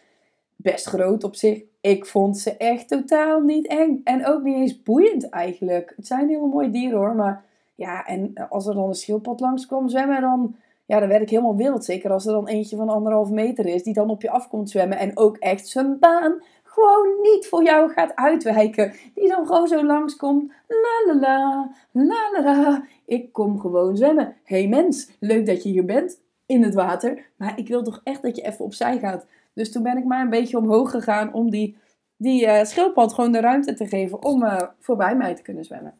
Best 0.56 0.86
groot 0.86 1.24
op 1.24 1.36
zich. 1.36 1.64
Ik 1.82 2.06
vond 2.06 2.38
ze 2.38 2.58
echt 2.58 2.88
totaal 2.88 3.42
niet 3.42 3.68
eng. 3.68 4.02
En 4.04 4.26
ook 4.28 4.44
niet 4.44 4.56
eens 4.56 4.84
boeiend 4.84 5.30
eigenlijk. 5.30 5.94
Het 5.96 6.08
zijn 6.08 6.30
hele 6.30 6.48
mooie 6.48 6.70
dieren 6.70 6.98
hoor, 6.98 7.16
maar 7.16 7.44
ja, 7.76 8.06
en 8.06 8.34
als 8.50 8.68
er 8.68 8.74
dan 8.74 8.88
een 8.88 8.94
schildpad 8.94 9.40
langs 9.40 9.66
kwam 9.66 9.90
zwemmen, 9.90 10.22
dan, 10.22 10.56
ja, 10.86 11.00
dan 11.00 11.10
werd 11.10 11.22
ik 11.22 11.30
helemaal 11.30 11.56
wild. 11.56 11.86
Zeker 11.86 12.12
als 12.12 12.26
er 12.26 12.34
dan 12.34 12.48
eentje 12.48 12.76
van 12.76 12.90
anderhalf 12.90 13.30
meter 13.30 13.66
is, 13.66 13.84
die 13.84 13.94
dan 13.94 14.10
op 14.10 14.22
je 14.22 14.30
af 14.30 14.48
komt 14.48 14.70
zwemmen 14.70 14.98
en 14.98 15.18
ook 15.18 15.38
echt 15.38 15.68
zijn 15.68 16.00
baan 16.00 16.42
gewoon 16.76 17.22
niet 17.22 17.48
voor 17.48 17.64
jou 17.64 17.92
gaat 17.92 18.16
uitwijken. 18.16 18.94
Die 19.14 19.28
dan 19.28 19.46
gewoon 19.46 19.68
zo 19.68 19.86
langskomt. 19.86 20.52
La 20.68 21.14
la 21.14 21.20
la, 21.20 21.72
la 21.92 22.32
la 22.32 22.42
la. 22.42 22.84
Ik 23.06 23.34
kom 23.34 23.60
gewoon 23.60 23.98
zwemmen. 23.98 24.36
hey 24.44 24.68
mens, 24.68 25.12
leuk 25.20 25.46
dat 25.46 25.64
je 25.64 25.70
hier 25.70 25.86
bent 25.86 26.22
in 26.46 26.64
het 26.64 26.74
water. 26.74 27.32
Maar 27.38 27.60
ik 27.60 27.68
wil 27.68 27.84
toch 27.84 28.02
echt 28.04 28.22
dat 28.22 28.36
je 28.36 28.42
even 28.42 28.66
opzij 28.66 29.00
gaat. 29.00 29.26
Dus 29.54 29.72
toen 29.72 29.84
ben 29.84 29.98
ik 29.98 30.06
maar 30.06 30.22
een 30.22 30.30
beetje 30.30 30.58
omhoog 30.58 30.92
gegaan 30.92 31.34
om 31.34 31.50
die, 31.50 31.78
die 32.18 32.46
uh, 32.46 32.64
schildpad 32.64 33.14
gewoon 33.14 33.32
de 33.32 33.40
ruimte 33.40 33.74
te 33.74 33.88
geven 33.88 34.24
om 34.24 34.44
uh, 34.44 34.62
voorbij 34.80 35.16
mij 35.16 35.36
te 35.36 35.42
kunnen 35.42 35.64
zwemmen. 35.64 35.94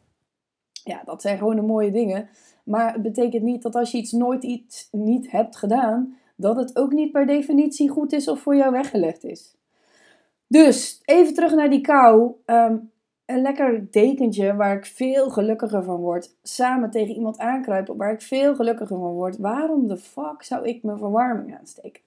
Ja, 0.84 1.02
dat 1.04 1.22
zijn 1.22 1.38
gewoon 1.38 1.56
de 1.56 1.62
mooie 1.62 1.90
dingen. 1.90 2.28
Maar 2.64 2.92
het 2.92 3.02
betekent 3.02 3.42
niet 3.42 3.62
dat 3.62 3.74
als 3.74 3.90
je 3.90 3.98
iets 3.98 4.12
nooit 4.12 4.44
iets 4.44 4.88
niet 4.90 5.30
hebt 5.30 5.56
gedaan, 5.56 6.16
dat 6.36 6.56
het 6.56 6.76
ook 6.76 6.92
niet 6.92 7.12
per 7.12 7.26
definitie 7.26 7.88
goed 7.88 8.12
is 8.12 8.28
of 8.28 8.40
voor 8.40 8.56
jou 8.56 8.72
weggelegd 8.72 9.24
is. 9.24 9.56
Dus 10.48 11.00
even 11.04 11.34
terug 11.34 11.54
naar 11.54 11.70
die 11.70 11.80
kou. 11.80 12.32
Ehm, 12.44 12.76
een 13.26 13.42
lekker 13.42 13.90
dekentje 13.90 14.54
waar 14.54 14.76
ik 14.76 14.86
veel 14.86 15.30
gelukkiger 15.30 15.82
van 15.82 15.96
word. 15.96 16.36
Samen 16.42 16.90
tegen 16.90 17.14
iemand 17.14 17.38
aankruipen 17.38 17.96
waar 17.96 18.12
ik 18.12 18.22
veel 18.22 18.54
gelukkiger 18.54 18.98
van 18.98 19.12
word. 19.12 19.38
Waarom 19.38 19.86
de 19.86 19.96
fuck 19.96 20.42
zou 20.42 20.68
ik 20.68 20.82
mijn 20.82 20.98
verwarming 20.98 21.58
aansteken? 21.58 22.02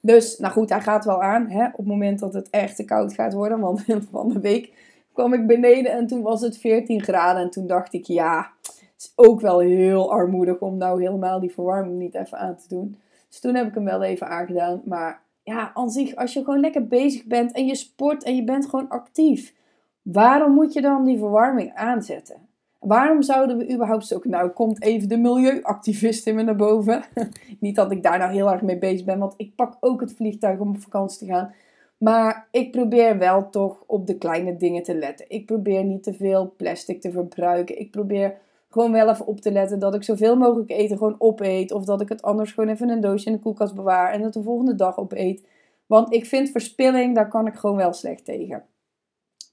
Dus, 0.00 0.38
nou 0.38 0.52
goed, 0.52 0.68
hij 0.68 0.80
gaat 0.80 1.04
wel 1.04 1.22
aan. 1.22 1.50
Hè, 1.50 1.66
op 1.66 1.76
het 1.76 1.86
moment 1.86 2.18
dat 2.18 2.34
het 2.34 2.50
echt 2.50 2.76
te 2.76 2.84
koud 2.84 3.12
gaat 3.12 3.32
worden. 3.32 3.60
Want 3.60 3.84
van 4.10 4.28
de 4.28 4.40
week 4.40 4.72
kwam 5.12 5.32
ik 5.32 5.46
beneden 5.46 5.92
en 5.92 6.06
toen 6.06 6.22
was 6.22 6.40
het 6.40 6.58
14 6.58 7.02
graden. 7.02 7.42
En 7.42 7.50
toen 7.50 7.66
dacht 7.66 7.92
ik, 7.92 8.04
ja, 8.04 8.50
het 8.62 8.94
is 8.98 9.12
ook 9.14 9.40
wel 9.40 9.58
heel 9.58 10.10
armoedig 10.10 10.58
om 10.58 10.76
nou 10.76 11.02
helemaal 11.02 11.40
die 11.40 11.52
verwarming 11.52 11.98
niet 11.98 12.14
even 12.14 12.38
aan 12.38 12.56
te 12.56 12.68
doen. 12.68 12.96
Dus 13.28 13.40
toen 13.40 13.54
heb 13.54 13.66
ik 13.66 13.74
hem 13.74 13.84
wel 13.84 14.02
even 14.02 14.28
aangedaan. 14.28 14.82
Maar 14.84 15.20
ja, 15.46 15.70
aan 15.74 15.90
zich, 15.90 16.16
als 16.16 16.32
je 16.32 16.44
gewoon 16.44 16.60
lekker 16.60 16.86
bezig 16.86 17.24
bent 17.24 17.52
en 17.52 17.66
je 17.66 17.74
sport 17.74 18.22
en 18.22 18.36
je 18.36 18.44
bent 18.44 18.66
gewoon 18.68 18.88
actief, 18.88 19.54
waarom 20.02 20.52
moet 20.52 20.72
je 20.72 20.80
dan 20.80 21.04
die 21.04 21.18
verwarming 21.18 21.74
aanzetten? 21.74 22.36
Waarom 22.78 23.22
zouden 23.22 23.56
we 23.56 23.72
überhaupt 23.72 24.06
zo... 24.06 24.20
Nou, 24.22 24.48
komt 24.48 24.82
even 24.82 25.08
de 25.08 25.16
milieuactivist 25.16 26.26
in 26.26 26.34
me 26.34 26.42
naar 26.42 26.56
boven. 26.56 27.04
Niet 27.60 27.76
dat 27.76 27.90
ik 27.90 28.02
daar 28.02 28.18
nou 28.18 28.32
heel 28.32 28.50
erg 28.50 28.62
mee 28.62 28.78
bezig 28.78 29.04
ben, 29.06 29.18
want 29.18 29.34
ik 29.36 29.54
pak 29.54 29.76
ook 29.80 30.00
het 30.00 30.14
vliegtuig 30.14 30.58
om 30.58 30.68
op 30.68 30.80
vakantie 30.80 31.18
te 31.18 31.32
gaan. 31.32 31.54
Maar 31.98 32.48
ik 32.50 32.70
probeer 32.70 33.18
wel 33.18 33.50
toch 33.50 33.82
op 33.86 34.06
de 34.06 34.18
kleine 34.18 34.56
dingen 34.56 34.82
te 34.82 34.94
letten. 34.94 35.26
Ik 35.28 35.46
probeer 35.46 35.84
niet 35.84 36.02
te 36.02 36.14
veel 36.14 36.54
plastic 36.56 37.00
te 37.00 37.10
verbruiken. 37.10 37.80
Ik 37.80 37.90
probeer 37.90 38.36
gewoon 38.68 38.92
wel 38.92 39.08
even 39.08 39.26
op 39.26 39.40
te 39.40 39.52
letten 39.52 39.78
dat 39.78 39.94
ik 39.94 40.02
zoveel 40.02 40.36
mogelijk 40.36 40.70
eten 40.70 40.96
gewoon 40.96 41.16
opeet. 41.18 41.72
Of 41.72 41.84
dat 41.84 42.00
ik 42.00 42.08
het 42.08 42.22
anders 42.22 42.52
gewoon 42.52 42.70
even 42.70 42.86
in 42.88 42.94
een 42.94 43.00
doosje 43.00 43.26
in 43.26 43.32
de 43.32 43.38
koelkast 43.38 43.74
bewaar 43.74 44.12
en 44.12 44.22
het 44.22 44.32
de 44.32 44.42
volgende 44.42 44.74
dag 44.74 44.98
opeet. 44.98 45.46
Want 45.86 46.12
ik 46.12 46.26
vind 46.26 46.50
verspilling, 46.50 47.14
daar 47.14 47.28
kan 47.28 47.46
ik 47.46 47.54
gewoon 47.54 47.76
wel 47.76 47.92
slecht 47.92 48.24
tegen. 48.24 48.64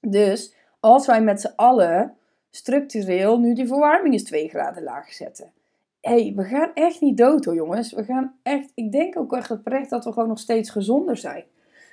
Dus 0.00 0.54
als 0.80 1.06
wij 1.06 1.22
met 1.22 1.40
z'n 1.40 1.52
allen 1.56 2.16
structureel 2.50 3.38
nu 3.38 3.54
die 3.54 3.66
verwarming 3.66 4.14
eens 4.14 4.24
2 4.24 4.48
graden 4.48 4.82
laag 4.82 5.12
zetten. 5.12 5.52
hey, 6.00 6.32
we 6.36 6.44
gaan 6.44 6.70
echt 6.74 7.00
niet 7.00 7.16
dood 7.16 7.44
hoor 7.44 7.54
jongens. 7.54 7.92
We 7.92 8.04
gaan 8.04 8.34
echt, 8.42 8.72
ik 8.74 8.92
denk 8.92 9.18
ook 9.18 9.32
echt 9.32 9.50
oprecht 9.50 9.90
dat 9.90 10.04
we 10.04 10.12
gewoon 10.12 10.28
nog 10.28 10.38
steeds 10.38 10.70
gezonder 10.70 11.16
zijn. 11.16 11.44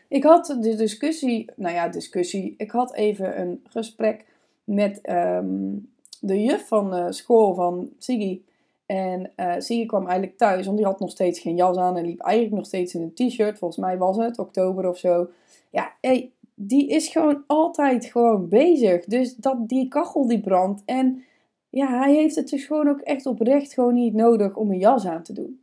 Ik 0.08 0.24
had 0.24 0.46
de 0.46 0.76
discussie, 0.76 1.50
nou 1.56 1.76
ja, 1.76 1.88
discussie. 1.88 2.54
Ik 2.58 2.72
had 2.72 2.94
even 2.94 3.40
een 3.40 3.64
gesprek 3.70 4.26
met 4.64 5.02
ehm, 5.02 5.78
de 6.22 6.42
juf 6.42 6.68
van 6.68 6.92
de 6.92 7.12
school 7.12 7.54
van 7.54 7.90
Siggy. 7.98 8.42
En 8.86 9.32
uh, 9.38 9.54
Siggy 9.58 9.86
kwam 9.86 10.08
eigenlijk 10.08 10.38
thuis, 10.38 10.66
want 10.66 10.78
die 10.78 10.86
had 10.86 11.00
nog 11.00 11.10
steeds 11.10 11.40
geen 11.40 11.56
jas 11.56 11.78
aan 11.78 11.98
en 11.98 12.06
liep 12.06 12.20
eigenlijk 12.20 12.56
nog 12.56 12.66
steeds 12.66 12.96
in 12.96 13.02
een 13.02 13.14
t-shirt. 13.14 13.58
Volgens 13.58 13.80
mij 13.80 13.98
was 13.98 14.18
het 14.18 14.40
oktober 14.40 14.90
of 14.90 14.98
zo. 14.98 15.28
Ja, 15.70 15.94
hey, 16.02 16.32
die 16.56 16.88
is 16.88 17.08
gewoon 17.08 17.44
altijd 17.48 18.06
gewoon 18.06 18.50
bezig. 18.50 19.06
Dus 19.06 19.36
dat, 19.36 19.70
die 19.70 19.88
kachel 19.88 20.28
die 20.28 20.42
brandt. 20.42 20.82
En 20.86 21.24
ja, 21.70 22.00
hij 22.00 22.14
heeft 22.14 22.36
het 22.36 22.50
dus 22.50 22.66
gewoon 22.66 22.90
ook 22.90 23.00
echt 23.00 23.26
oprecht 23.26 23.74
gewoon 23.74 23.94
niet 23.94 24.14
nodig 24.14 24.56
om 24.56 24.72
een 24.72 24.78
jas 24.78 25.06
aan 25.06 25.24
te 25.24 25.34
doen. 25.34 25.62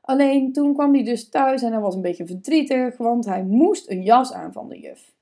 Alleen 0.00 0.52
toen 0.52 0.74
kwam 0.74 0.94
hij 0.94 1.04
dus 1.04 1.28
thuis 1.28 1.62
en 1.62 1.72
hij 1.72 1.80
was 1.80 1.94
een 1.94 2.02
beetje 2.02 2.26
verdrietig, 2.26 2.96
want 2.96 3.24
hij 3.24 3.44
moest 3.44 3.90
een 3.90 4.02
jas 4.02 4.32
aan 4.32 4.52
van 4.52 4.68
de 4.68 4.78
juf. 4.78 5.12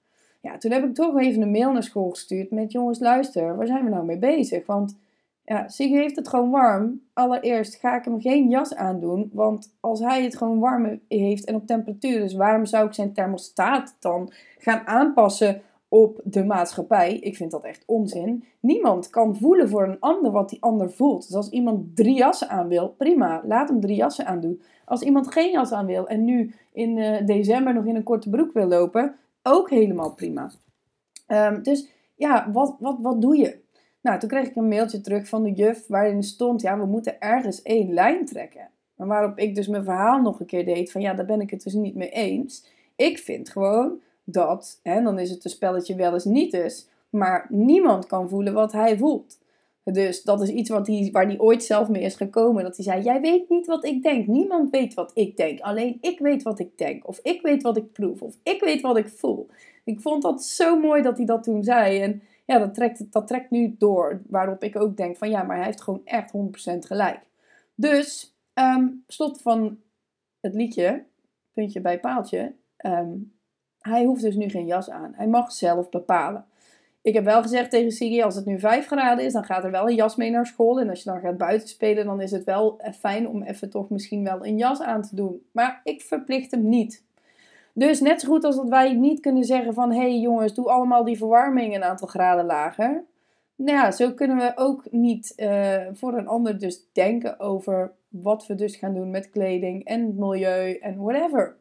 Ja, 0.41 0.59
toen 0.59 0.71
heb 0.71 0.85
ik 0.85 0.95
toch 0.95 1.19
even 1.19 1.43
een 1.43 1.51
mail 1.51 1.73
naar 1.73 1.83
school 1.83 2.11
gestuurd 2.11 2.51
met 2.51 2.73
jongens, 2.73 2.99
luister, 2.99 3.57
waar 3.57 3.67
zijn 3.67 3.85
we 3.85 3.91
nou 3.91 4.05
mee 4.05 4.19
bezig? 4.19 4.67
Want 4.67 4.97
ja, 5.45 5.67
heeft 5.77 6.17
het 6.17 6.29
gewoon 6.29 6.51
warm. 6.51 7.01
Allereerst 7.13 7.75
ga 7.75 7.97
ik 7.97 8.05
hem 8.05 8.21
geen 8.21 8.49
jas 8.49 8.75
aandoen, 8.75 9.31
want 9.33 9.75
als 9.81 10.01
hij 10.01 10.23
het 10.23 10.37
gewoon 10.37 10.59
warm 10.59 11.01
heeft 11.09 11.45
en 11.45 11.55
op 11.55 11.67
temperatuur, 11.67 12.21
dus 12.21 12.35
waarom 12.35 12.67
zou 12.67 12.87
ik 12.87 12.95
zijn 12.95 13.13
thermostaat 13.13 13.97
dan 14.01 14.33
gaan 14.59 14.87
aanpassen 14.87 15.63
op 15.89 16.21
de 16.25 16.45
maatschappij. 16.45 17.19
Ik 17.19 17.37
vind 17.37 17.51
dat 17.51 17.65
echt 17.65 17.83
onzin. 17.87 18.45
Niemand 18.61 19.11
kan 19.11 19.37
voelen 19.37 19.69
voor 19.69 19.89
een 19.89 20.01
ander 20.01 20.31
wat 20.31 20.49
die 20.49 20.63
ander 20.63 20.91
voelt. 20.91 21.27
Dus 21.27 21.37
als 21.37 21.51
iemand 21.51 21.97
drie 21.97 22.17
jassen 22.17 22.49
aan 22.49 22.69
wil, 22.69 22.89
prima, 22.89 23.43
laat 23.45 23.69
hem 23.69 23.81
drie 23.81 23.97
jassen 23.97 24.27
aandoen. 24.27 24.63
Als 24.85 25.03
iemand 25.03 25.33
geen 25.33 25.51
jas 25.51 25.73
aan 25.73 25.87
wil 25.87 26.09
en 26.09 26.25
nu 26.25 26.55
in 26.73 26.97
uh, 26.97 27.27
december 27.27 27.75
nog 27.75 27.85
in 27.85 27.97
een 27.97 28.03
korte 28.03 28.31
broek 28.31 28.53
wil 28.53 28.67
lopen, 28.67 29.15
ook 29.43 29.71
helemaal 29.71 30.15
prima. 30.15 30.51
Um, 31.29 31.63
dus 31.63 31.89
ja, 32.15 32.51
wat, 32.53 32.77
wat, 32.79 32.97
wat 33.01 33.21
doe 33.21 33.37
je? 33.37 33.59
Nou, 34.01 34.19
toen 34.19 34.29
kreeg 34.29 34.49
ik 34.49 34.57
een 34.57 34.69
mailtje 34.69 35.01
terug 35.01 35.29
van 35.29 35.43
de 35.43 35.53
juf 35.53 35.87
waarin 35.87 36.23
stond, 36.23 36.61
ja, 36.61 36.79
we 36.79 36.87
moeten 36.87 37.21
ergens 37.21 37.63
één 37.63 37.93
lijn 37.93 38.27
trekken. 38.27 38.69
Maar 38.95 39.07
waarop 39.07 39.39
ik 39.39 39.55
dus 39.55 39.69
mijn 39.69 39.85
verhaal 39.85 40.21
nog 40.21 40.41
een 40.41 40.47
keer 40.47 40.65
deed 40.65 40.93
van, 40.93 41.01
ja, 41.01 41.15
daar 41.15 41.27
ben 41.27 41.41
ik 41.41 41.51
het 41.51 41.63
dus 41.63 41.73
niet 41.73 41.95
mee 41.95 42.11
eens. 42.11 42.67
Ik 42.97 43.19
vind 43.19 43.49
gewoon 43.49 44.01
dat, 44.25 44.81
hè, 44.83 45.03
dan 45.03 45.19
is 45.19 45.31
het 45.31 45.45
een 45.45 45.51
spelletje 45.51 45.95
wel 45.95 46.13
eens 46.13 46.25
niet 46.25 46.53
is, 46.53 46.89
maar 47.11 47.47
niemand 47.49 48.07
kan 48.07 48.29
voelen 48.29 48.53
wat 48.53 48.73
hij 48.73 48.99
voelt. 48.99 49.39
Dus 49.85 50.23
dat 50.23 50.43
is 50.43 50.49
iets 50.49 50.71
wat 50.71 50.87
hij, 50.87 51.09
waar 51.13 51.27
hij 51.27 51.39
ooit 51.39 51.65
zelf 51.65 51.89
mee 51.89 52.03
is 52.03 52.15
gekomen. 52.15 52.65
Dat 52.65 52.77
hij 52.77 52.85
zei: 52.85 53.03
Jij 53.03 53.21
weet 53.21 53.49
niet 53.49 53.67
wat 53.67 53.85
ik 53.85 54.03
denk. 54.03 54.27
Niemand 54.27 54.71
weet 54.71 54.95
wat 54.95 55.11
ik 55.15 55.37
denk. 55.37 55.61
Alleen 55.61 55.99
ik 56.01 56.19
weet 56.19 56.43
wat 56.43 56.59
ik 56.59 56.79
denk. 56.79 57.09
Of 57.09 57.19
ik 57.23 57.43
weet 57.43 57.63
wat 57.63 57.77
ik 57.77 57.93
proef. 57.93 58.23
Of 58.23 58.37
ik 58.43 58.61
weet 58.61 58.81
wat 58.81 58.97
ik 58.97 59.09
voel. 59.09 59.49
Ik 59.85 60.01
vond 60.01 60.23
dat 60.23 60.45
zo 60.45 60.81
mooi 60.81 61.03
dat 61.03 61.17
hij 61.17 61.27
dat 61.27 61.43
toen 61.43 61.65
zei. 61.65 62.01
En 62.01 62.23
ja, 62.45 62.59
dat 62.59 62.75
trekt, 62.75 63.13
dat 63.13 63.27
trekt 63.27 63.51
nu 63.51 63.75
door. 63.79 64.23
Waarop 64.29 64.65
ik 64.65 64.77
ook 64.77 64.97
denk: 64.97 65.17
van 65.17 65.31
ja, 65.31 65.43
maar 65.43 65.57
hij 65.57 65.67
heeft 65.67 65.83
gewoon 65.83 66.03
echt 66.05 66.33
100% 66.33 66.79
gelijk. 66.79 67.21
Dus, 67.75 68.35
um, 68.55 69.05
slot 69.07 69.43
van 69.43 69.79
het 70.41 70.55
liedje, 70.55 71.05
puntje 71.53 71.81
bij 71.81 72.01
paaltje. 72.01 72.55
Um, 72.87 73.33
hij 73.79 74.05
hoeft 74.05 74.23
dus 74.23 74.35
nu 74.35 74.49
geen 74.49 74.67
jas 74.67 74.91
aan. 74.91 75.13
Hij 75.15 75.29
mag 75.29 75.53
zelf 75.53 75.89
bepalen. 75.89 76.45
Ik 77.03 77.15
heb 77.15 77.25
wel 77.25 77.43
gezegd 77.43 77.71
tegen 77.71 77.93
Sigi, 77.93 78.23
als 78.23 78.35
het 78.35 78.45
nu 78.45 78.59
5 78.59 78.87
graden 78.87 79.25
is, 79.25 79.33
dan 79.33 79.45
gaat 79.45 79.65
er 79.65 79.71
wel 79.71 79.89
een 79.89 79.95
jas 79.95 80.17
mee 80.17 80.31
naar 80.31 80.47
school. 80.47 80.81
En 80.81 80.89
als 80.89 81.03
je 81.03 81.11
dan 81.11 81.21
gaat 81.21 81.37
buiten 81.37 81.69
spelen, 81.69 82.05
dan 82.05 82.21
is 82.21 82.31
het 82.31 82.45
wel 82.45 82.81
fijn 82.99 83.29
om 83.29 83.43
even 83.43 83.71
toch 83.71 83.91
misschien 83.91 84.25
wel 84.25 84.47
een 84.47 84.57
jas 84.57 84.81
aan 84.81 85.03
te 85.03 85.15
doen. 85.15 85.43
Maar 85.53 85.81
ik 85.85 86.01
verplicht 86.01 86.51
hem 86.51 86.69
niet. 86.69 87.05
Dus 87.73 88.01
net 88.01 88.21
zo 88.21 88.29
goed 88.29 88.45
als 88.45 88.57
dat 88.57 88.69
wij 88.69 88.93
niet 88.93 89.21
kunnen 89.21 89.45
zeggen 89.45 89.75
van... 89.75 89.93
Hé 89.93 89.99
hey 89.99 90.19
jongens, 90.19 90.55
doe 90.55 90.71
allemaal 90.71 91.05
die 91.05 91.19
verwarming 91.19 91.75
een 91.75 91.85
aantal 91.85 92.09
graden 92.09 92.45
lager. 92.45 93.05
Nou 93.57 93.79
ja, 93.79 93.91
zo 93.91 94.13
kunnen 94.13 94.37
we 94.37 94.53
ook 94.55 94.91
niet 94.91 95.33
uh, 95.37 95.81
voor 95.93 96.19
een 96.19 96.29
ander 96.29 96.59
dus 96.59 96.87
denken 96.93 97.41
over 97.41 97.93
wat 98.09 98.47
we 98.47 98.55
dus 98.55 98.77
gaan 98.77 98.95
doen 98.95 99.11
met 99.11 99.31
kleding 99.31 99.85
en 99.85 100.15
milieu 100.15 100.75
en 100.75 100.97
whatever. 100.97 101.57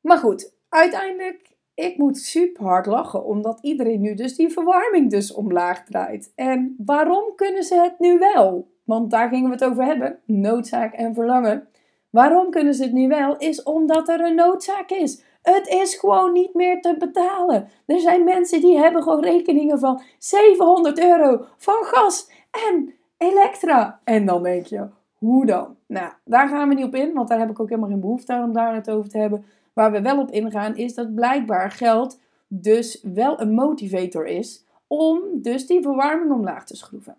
Maar 0.00 0.18
goed, 0.18 0.52
uiteindelijk, 0.68 1.55
ik 1.76 1.98
moet 1.98 2.18
super 2.18 2.64
hard 2.64 2.86
lachen, 2.86 3.24
omdat 3.24 3.58
iedereen 3.62 4.00
nu 4.00 4.14
dus 4.14 4.36
die 4.36 4.48
verwarming 4.48 5.10
dus 5.10 5.32
omlaag 5.32 5.84
draait. 5.84 6.32
En 6.34 6.74
waarom 6.78 7.24
kunnen 7.34 7.62
ze 7.62 7.80
het 7.80 7.98
nu 7.98 8.18
wel? 8.18 8.68
Want 8.84 9.10
daar 9.10 9.28
gingen 9.28 9.48
we 9.48 9.54
het 9.54 9.64
over 9.64 9.84
hebben, 9.84 10.18
noodzaak 10.24 10.94
en 10.94 11.14
verlangen. 11.14 11.68
Waarom 12.10 12.50
kunnen 12.50 12.74
ze 12.74 12.82
het 12.82 12.92
nu 12.92 13.08
wel? 13.08 13.36
Is 13.36 13.62
omdat 13.62 14.08
er 14.08 14.20
een 14.20 14.34
noodzaak 14.34 14.90
is. 14.90 15.22
Het 15.42 15.68
is 15.68 15.94
gewoon 15.94 16.32
niet 16.32 16.54
meer 16.54 16.80
te 16.80 16.96
betalen. 16.98 17.68
Er 17.86 18.00
zijn 18.00 18.24
mensen 18.24 18.60
die 18.60 18.78
hebben 18.78 19.02
gewoon 19.02 19.22
rekeningen 19.22 19.78
van 19.78 20.02
700 20.18 21.00
euro 21.00 21.44
van 21.56 21.84
gas 21.84 22.30
en 22.70 22.94
elektra. 23.16 24.00
En 24.04 24.26
dan 24.26 24.42
denk 24.42 24.66
je, 24.66 24.86
hoe 25.18 25.46
dan? 25.46 25.76
Nou, 25.86 26.12
daar 26.24 26.48
gaan 26.48 26.68
we 26.68 26.74
niet 26.74 26.84
op 26.84 26.94
in, 26.94 27.12
want 27.12 27.28
daar 27.28 27.38
heb 27.38 27.50
ik 27.50 27.60
ook 27.60 27.68
helemaal 27.68 27.90
geen 27.90 28.00
behoefte 28.00 28.32
aan 28.32 28.44
om 28.44 28.52
daar 28.52 28.74
het 28.74 28.90
over 28.90 29.08
te 29.08 29.18
hebben. 29.18 29.44
Waar 29.76 29.92
we 29.92 30.02
wel 30.02 30.20
op 30.20 30.30
ingaan 30.30 30.76
is 30.76 30.94
dat 30.94 31.14
blijkbaar 31.14 31.70
geld 31.70 32.20
dus 32.48 33.00
wel 33.02 33.40
een 33.40 33.54
motivator 33.54 34.26
is 34.26 34.64
om 34.86 35.20
dus 35.32 35.66
die 35.66 35.82
verwarming 35.82 36.32
omlaag 36.32 36.66
te 36.66 36.76
schroeven. 36.76 37.16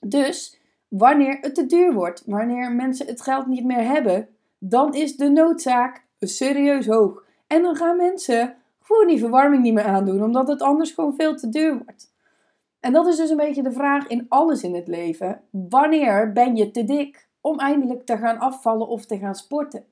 Dus 0.00 0.60
wanneer 0.88 1.38
het 1.40 1.54
te 1.54 1.66
duur 1.66 1.92
wordt, 1.92 2.22
wanneer 2.26 2.72
mensen 2.72 3.06
het 3.06 3.20
geld 3.20 3.46
niet 3.46 3.64
meer 3.64 3.84
hebben, 3.86 4.28
dan 4.58 4.94
is 4.94 5.16
de 5.16 5.28
noodzaak 5.28 6.04
serieus 6.18 6.86
hoog. 6.86 7.24
En 7.46 7.62
dan 7.62 7.76
gaan 7.76 7.96
mensen 7.96 8.54
gewoon 8.80 9.06
die 9.06 9.18
verwarming 9.18 9.62
niet 9.62 9.74
meer 9.74 9.84
aandoen, 9.84 10.22
omdat 10.22 10.48
het 10.48 10.62
anders 10.62 10.90
gewoon 10.90 11.14
veel 11.14 11.36
te 11.36 11.48
duur 11.48 11.82
wordt. 11.84 12.12
En 12.80 12.92
dat 12.92 13.06
is 13.06 13.16
dus 13.16 13.30
een 13.30 13.36
beetje 13.36 13.62
de 13.62 13.72
vraag 13.72 14.06
in 14.06 14.26
alles 14.28 14.62
in 14.62 14.74
het 14.74 14.88
leven. 14.88 15.40
Wanneer 15.50 16.32
ben 16.32 16.56
je 16.56 16.70
te 16.70 16.84
dik 16.84 17.28
om 17.40 17.58
eindelijk 17.58 18.06
te 18.06 18.16
gaan 18.16 18.38
afvallen 18.38 18.88
of 18.88 19.06
te 19.06 19.18
gaan 19.18 19.34
sporten? 19.34 19.84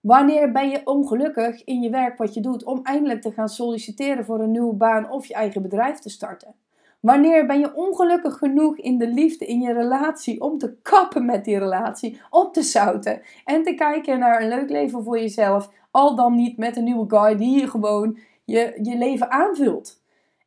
Wanneer 0.00 0.52
ben 0.52 0.68
je 0.68 0.80
ongelukkig 0.84 1.64
in 1.64 1.82
je 1.82 1.90
werk 1.90 2.18
wat 2.18 2.34
je 2.34 2.40
doet 2.40 2.64
om 2.64 2.80
eindelijk 2.82 3.22
te 3.22 3.32
gaan 3.32 3.48
solliciteren 3.48 4.24
voor 4.24 4.40
een 4.40 4.50
nieuwe 4.50 4.74
baan 4.74 5.10
of 5.10 5.26
je 5.26 5.34
eigen 5.34 5.62
bedrijf 5.62 5.98
te 5.98 6.08
starten? 6.08 6.54
Wanneer 7.00 7.46
ben 7.46 7.60
je 7.60 7.74
ongelukkig 7.74 8.38
genoeg 8.38 8.78
in 8.78 8.98
de 8.98 9.08
liefde, 9.08 9.46
in 9.46 9.60
je 9.60 9.72
relatie, 9.72 10.40
om 10.40 10.58
te 10.58 10.76
kappen 10.82 11.24
met 11.24 11.44
die 11.44 11.58
relatie, 11.58 12.20
op 12.30 12.52
te 12.52 12.62
zouten 12.62 13.22
en 13.44 13.62
te 13.62 13.74
kijken 13.74 14.18
naar 14.18 14.42
een 14.42 14.48
leuk 14.48 14.70
leven 14.70 15.04
voor 15.04 15.18
jezelf, 15.18 15.70
al 15.90 16.14
dan 16.16 16.34
niet 16.34 16.56
met 16.56 16.76
een 16.76 16.84
nieuwe 16.84 17.16
guy 17.16 17.36
die 17.36 17.60
je 17.60 17.68
gewoon 17.68 18.18
je, 18.44 18.78
je 18.82 18.96
leven 18.96 19.30
aanvult? 19.30 20.02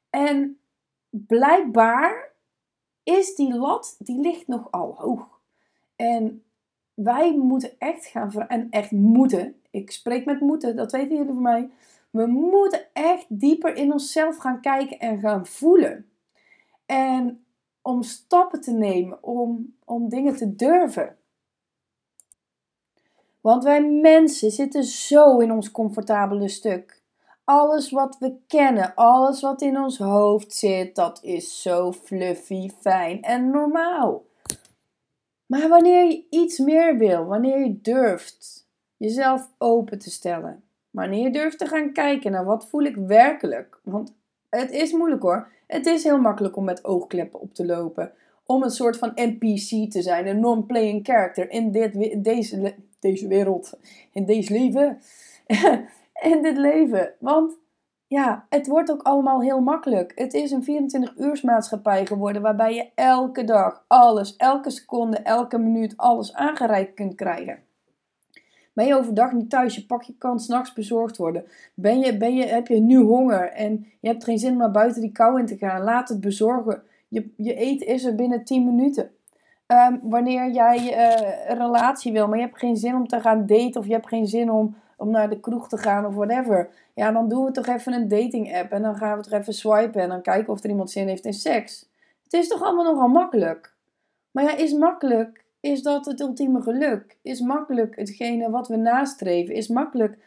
En 0.10 0.58
blijkbaar 1.10 2.32
is 3.04 3.36
die 3.36 3.54
lat, 3.54 3.96
die 4.00 4.20
ligt 4.20 4.48
nogal 4.48 4.96
hoog. 4.98 5.40
En 5.96 6.43
wij 6.94 7.36
moeten 7.38 7.72
echt 7.78 8.06
gaan 8.06 8.48
en 8.48 8.68
echt 8.70 8.92
moeten. 8.92 9.56
Ik 9.72 9.92
spreek 9.92 10.26
met 10.26 10.40
moeten, 10.40 10.76
dat 10.76 10.92
weten 10.92 11.16
jullie 11.16 11.34
van 11.34 11.42
mij. 11.42 11.70
We 12.10 12.26
moeten 12.26 12.88
echt 12.94 13.26
dieper 13.30 13.76
in 13.76 13.92
onszelf 13.92 14.38
gaan 14.38 14.62
kijken 14.62 15.00
en 15.00 15.20
gaan 15.20 15.46
voelen. 15.46 16.10
En 16.86 17.46
om 17.82 18.04
stappen 18.04 18.62
te 18.62 18.72
nemen, 18.72 19.24
om, 19.24 19.76
om 19.86 20.10
dingen 20.10 20.36
te 20.36 20.56
durven. 20.56 21.18
Want 23.42 23.64
wij 23.64 23.90
mensen 23.90 24.52
zitten 24.52 24.84
zo 24.84 25.40
in 25.40 25.52
ons 25.52 25.72
comfortabele 25.72 26.48
stuk. 26.48 27.02
Alles 27.44 27.92
wat 27.92 28.18
we 28.20 28.36
kennen, 28.48 28.96
alles 28.96 29.42
wat 29.42 29.62
in 29.62 29.78
ons 29.78 29.98
hoofd 29.98 30.54
zit, 30.54 30.96
dat 30.96 31.24
is 31.24 31.62
zo 31.62 31.92
fluffy, 31.92 32.70
fijn 32.70 33.22
en 33.22 33.50
normaal. 33.50 34.24
Maar 35.46 35.70
wanneer 35.70 36.06
je 36.06 36.26
iets 36.30 36.60
meer 36.60 36.98
wil, 36.98 37.26
wanneer 37.26 37.60
je 37.60 37.82
durft 37.82 38.68
jezelf 38.98 39.50
open 39.58 40.00
te 40.00 40.12
stellen, 40.12 40.64
wanneer 40.90 41.24
je 41.24 41.32
durft 41.32 41.58
te 41.58 41.68
gaan 41.68 41.92
kijken 41.94 42.32
naar 42.32 42.46
wat 42.46 42.70
voel 42.70 42.82
ik 42.82 42.96
werkelijk, 42.96 43.80
want 43.84 44.14
het 44.50 44.72
is 44.72 44.92
moeilijk 44.92 45.22
hoor. 45.22 45.48
Het 45.68 45.86
is 45.86 46.04
heel 46.04 46.20
makkelijk 46.20 46.56
om 46.56 46.64
met 46.64 46.86
oogkleppen 46.86 47.40
op 47.40 47.54
te 47.54 47.66
lopen, 47.66 48.12
om 48.46 48.64
een 48.64 48.70
soort 48.70 48.98
van 48.98 49.12
NPC 49.16 49.92
te 49.92 50.02
zijn, 50.02 50.28
een 50.28 50.40
non-playing 50.40 51.06
character 51.06 51.52
in 51.52 51.72
dit, 51.72 52.24
deze, 52.24 52.76
deze 53.00 53.28
wereld, 53.28 53.78
in 54.12 54.26
deze 54.26 54.54
leven, 54.54 55.02
in 56.32 56.42
dit 56.42 56.58
leven. 56.58 57.14
Want 57.20 57.58
ja, 58.14 58.46
het 58.50 58.68
wordt 58.68 58.92
ook 58.92 59.02
allemaal 59.02 59.42
heel 59.42 59.62
makkelijk. 59.62 60.12
Het 60.16 60.34
is 60.34 60.52
een 60.52 60.64
24 60.64 61.18
uursmaatschappij 61.18 62.06
geworden 62.06 62.42
waarbij 62.42 62.76
je 62.76 62.90
elke 62.96 63.44
dag 63.44 63.84
alles, 63.88 64.36
elke 64.36 64.70
seconde, 64.70 65.18
elke 65.18 65.58
minuut 65.58 65.98
alles 65.98 66.34
aangereikt 66.34 66.94
kunt 66.94 67.16
krijgen. 67.16 67.60
Ben 68.74 68.86
je 68.86 68.96
overdag 68.96 69.32
niet 69.32 69.50
thuis, 69.50 69.76
je 69.76 69.86
pakje 69.86 70.16
kan 70.18 70.40
s'nachts 70.40 70.74
bezorgd 70.74 71.18
worden. 71.18 71.46
Ben 71.74 72.00
je, 72.00 72.18
ben 72.18 72.36
je, 72.36 72.46
heb 72.46 72.68
je 72.68 72.80
nu 72.80 72.98
honger 72.98 73.52
en 73.52 73.86
je 74.00 74.08
hebt 74.08 74.24
geen 74.24 74.40
zin 74.40 74.52
om 74.52 74.58
naar 74.58 74.72
buiten 74.72 75.02
die 75.02 75.12
kou 75.12 75.40
in 75.40 75.46
te 75.46 75.58
gaan, 75.58 75.84
laat 75.84 76.10
het 76.10 76.20
bezorgen. 76.20 76.84
Je, 77.08 77.34
je 77.38 77.54
eten 77.54 77.88
is 77.88 78.04
er 78.06 78.16
binnen 78.16 78.44
10 78.44 78.66
minuten. 78.66 79.12
ehm, 79.66 79.98
wanneer 80.02 80.52
jij 80.52 80.94
eh, 80.94 81.50
een 81.50 81.58
relatie 81.58 82.12
wil, 82.12 82.28
maar 82.28 82.38
je 82.38 82.46
hebt 82.46 82.60
geen 82.60 82.78
zin 82.78 82.96
om 82.96 83.08
te 83.08 83.20
gaan 83.20 83.46
daten 83.46 83.82
of 83.82 83.86
je 83.86 83.94
hebt 83.94 84.08
geen 84.08 84.28
zin 84.28 84.52
om, 84.52 84.76
om 84.98 85.10
naar 85.10 85.30
de 85.30 85.40
kroeg 85.40 85.70
te 85.70 85.78
gaan 85.78 86.06
of 86.06 86.16
whatever. 86.16 86.70
Ja, 86.94 87.12
dan 87.12 87.30
doen 87.30 87.46
we 87.46 87.52
toch 87.52 87.68
even 87.68 87.94
een 87.94 88.08
dating 88.08 88.56
app 88.56 88.72
en 88.72 88.82
dan 88.82 88.96
gaan 88.96 89.18
we 89.18 89.24
toch 89.24 89.40
even 89.40 89.54
swipen 89.54 90.02
en 90.02 90.10
dan 90.10 90.22
kijken 90.22 90.54
of 90.54 90.64
er 90.64 90.70
iemand 90.70 90.92
zin 90.92 91.08
heeft 91.08 91.26
in 91.26 91.34
seks. 91.34 91.90
Het 92.24 92.34
is 92.34 92.48
toch 92.48 92.62
allemaal 92.62 92.94
nogal 92.94 93.08
makkelijk. 93.08 93.74
Maar 94.32 94.44
ja, 94.44 94.56
is 94.56 94.74
makkelijk, 94.74 95.44
is 95.60 95.82
dat 95.82 96.06
het 96.06 96.20
ultieme 96.20 96.62
geluk? 96.62 97.18
Is 97.22 97.40
makkelijk 97.40 97.96
hetgene 97.96 98.50
wat 98.50 98.68
we 98.68 98.76
nastreven? 98.76 99.56
Is 99.56 99.68
makkelijk 99.68 100.18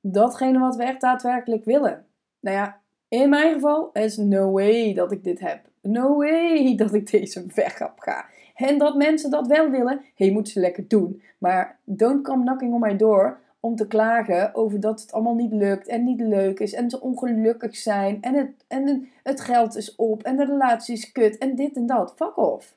datgene 0.00 0.58
wat 0.58 0.76
we 0.76 0.84
echt 0.84 1.00
daadwerkelijk 1.00 1.64
willen? 1.64 2.06
Nou 2.40 2.56
ja, 2.56 2.80
in 3.08 3.28
mijn 3.28 3.52
geval 3.52 3.90
is 3.92 4.16
no 4.16 4.50
way 4.50 4.94
dat 4.94 5.12
ik 5.12 5.24
dit 5.24 5.40
heb. 5.40 5.60
No 5.82 6.16
way 6.16 6.74
dat 6.76 6.94
ik 6.94 7.10
deze 7.10 7.44
weg 7.54 7.82
op 7.82 7.98
ga. 8.00 8.24
En 8.54 8.78
dat 8.78 8.96
mensen 8.96 9.30
dat 9.30 9.46
wel 9.46 9.70
willen, 9.70 10.00
hey, 10.14 10.30
moeten 10.30 10.52
ze 10.52 10.60
lekker 10.60 10.88
doen. 10.88 11.22
Maar 11.38 11.78
don't 11.84 12.22
come 12.22 12.42
knocking 12.42 12.74
on 12.74 12.80
my 12.80 12.96
door 12.96 13.40
om 13.64 13.76
te 13.76 13.86
klagen 13.86 14.54
over 14.54 14.80
dat 14.80 15.00
het 15.00 15.12
allemaal 15.12 15.34
niet 15.34 15.52
lukt 15.52 15.88
en 15.88 16.04
niet 16.04 16.20
leuk 16.20 16.60
is 16.60 16.72
en 16.72 16.90
ze 16.90 17.00
ongelukkig 17.00 17.76
zijn 17.76 18.22
en 18.22 18.34
het, 18.34 18.64
en 18.68 19.08
het 19.22 19.40
geld 19.40 19.76
is 19.76 19.94
op 19.94 20.22
en 20.22 20.36
de 20.36 20.44
relatie 20.44 20.94
is 20.94 21.12
kut 21.12 21.38
en 21.38 21.54
dit 21.54 21.76
en 21.76 21.86
dat. 21.86 22.12
Fuck 22.16 22.36
off. 22.36 22.76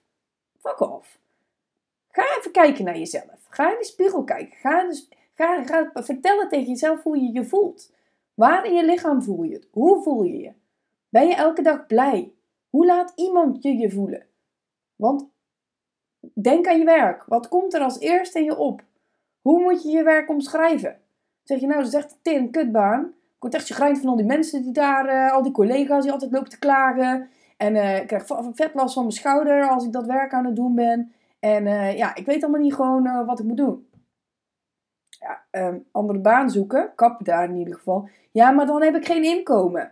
Fuck 0.60 0.79
off. 0.79 1.20
Ga 2.12 2.24
even 2.38 2.51
kijken 2.51 2.86
naar 2.86 2.98
jezelf. 2.98 3.46
Ga 3.50 3.72
in 3.72 3.77
de 3.79 3.86
spiegel 3.86 4.24
kijken. 4.24 4.58
Ga, 4.58 4.82
in 4.82 4.96
ga, 5.34 5.63
ga 5.63 5.91
vertellen 5.94 6.50
tegen 6.50 6.67
jezelf 6.67 7.03
hoe 7.03 7.17
je 7.17 7.32
je 7.32 7.46
voelt. 7.46 7.94
Waar 8.34 8.65
in 8.65 8.74
je 8.74 8.86
lichaam 8.86 9.22
voel 9.22 9.44
je 9.44 9.53
het? 9.53 9.67
Hoe 9.72 10.03
voel 10.03 10.24
je 10.24 10.38
je? 10.38 10.51
Ben 11.10 11.27
je 11.27 11.36
elke 11.36 11.62
dag 11.62 11.86
blij? 11.86 12.34
Hoe 12.70 12.86
laat 12.86 13.13
iemand 13.15 13.63
je 13.63 13.77
je 13.77 13.91
voelen? 13.91 14.25
Want 14.96 15.29
denk 16.34 16.67
aan 16.67 16.77
je 16.77 16.86
werk. 16.86 17.24
Wat 17.24 17.48
komt 17.48 17.74
er 17.74 17.82
als 17.82 18.00
eerste 18.00 18.39
in 18.39 18.46
je 18.46 18.58
op? 18.58 18.84
Hoe 19.48 19.62
moet 19.62 19.84
je 19.84 19.89
je 19.89 20.04
werk 20.04 20.30
omschrijven? 20.30 21.00
Zeg 21.44 21.60
je 21.60 21.68
nou, 21.68 21.82
is 21.82 21.94
echt 21.94 22.20
een 22.24 22.51
kutbaan. 22.51 23.04
Ik 23.06 23.39
word 23.39 23.54
echt 23.54 23.68
gegrijnd 23.68 24.00
van 24.00 24.10
al 24.10 24.16
die 24.16 24.25
mensen 24.25 24.63
die 24.63 24.72
daar, 24.72 25.06
uh, 25.06 25.34
al 25.34 25.44
die 25.44 25.51
collega's 25.51 26.04
die 26.04 26.12
altijd 26.12 26.32
lopen 26.32 26.50
te 26.50 26.60
klagen. 26.60 27.30
En 27.58 27.75
uh, 27.75 27.98
ik 27.98 28.08
krijg 28.08 28.25
vet 28.54 28.74
last 28.74 28.94
van 28.94 29.04
mijn 29.04 29.16
schouder 29.16 29.70
als 29.70 29.86
ik 29.86 29.92
dat 29.92 30.06
werk 30.06 30.34
aan 30.34 30.46
het 30.46 30.56
doen 30.56 30.75
ben. 30.75 31.12
En 31.39 31.66
uh, 31.66 31.98
ja, 31.98 32.16
ik 32.16 32.25
weet 32.25 32.44
allemaal 32.44 32.62
niet 32.62 32.74
gewoon 32.74 33.25
wat 33.25 33.39
ik 33.39 33.46
moet 33.46 33.58
doen. 33.58 33.89
Ja, 35.10 35.46
um, 35.51 35.86
andere 35.92 36.20
baan 36.20 36.50
zoeken, 36.50 36.92
kap 36.96 37.25
daar 37.25 37.50
in 37.50 37.56
ieder 37.56 37.75
geval. 37.75 38.10
Ja, 38.32 38.51
maar 38.51 38.66
dan 38.66 38.82
heb 38.82 38.96
ik 38.96 39.06
geen 39.06 39.24
inkomen. 39.24 39.92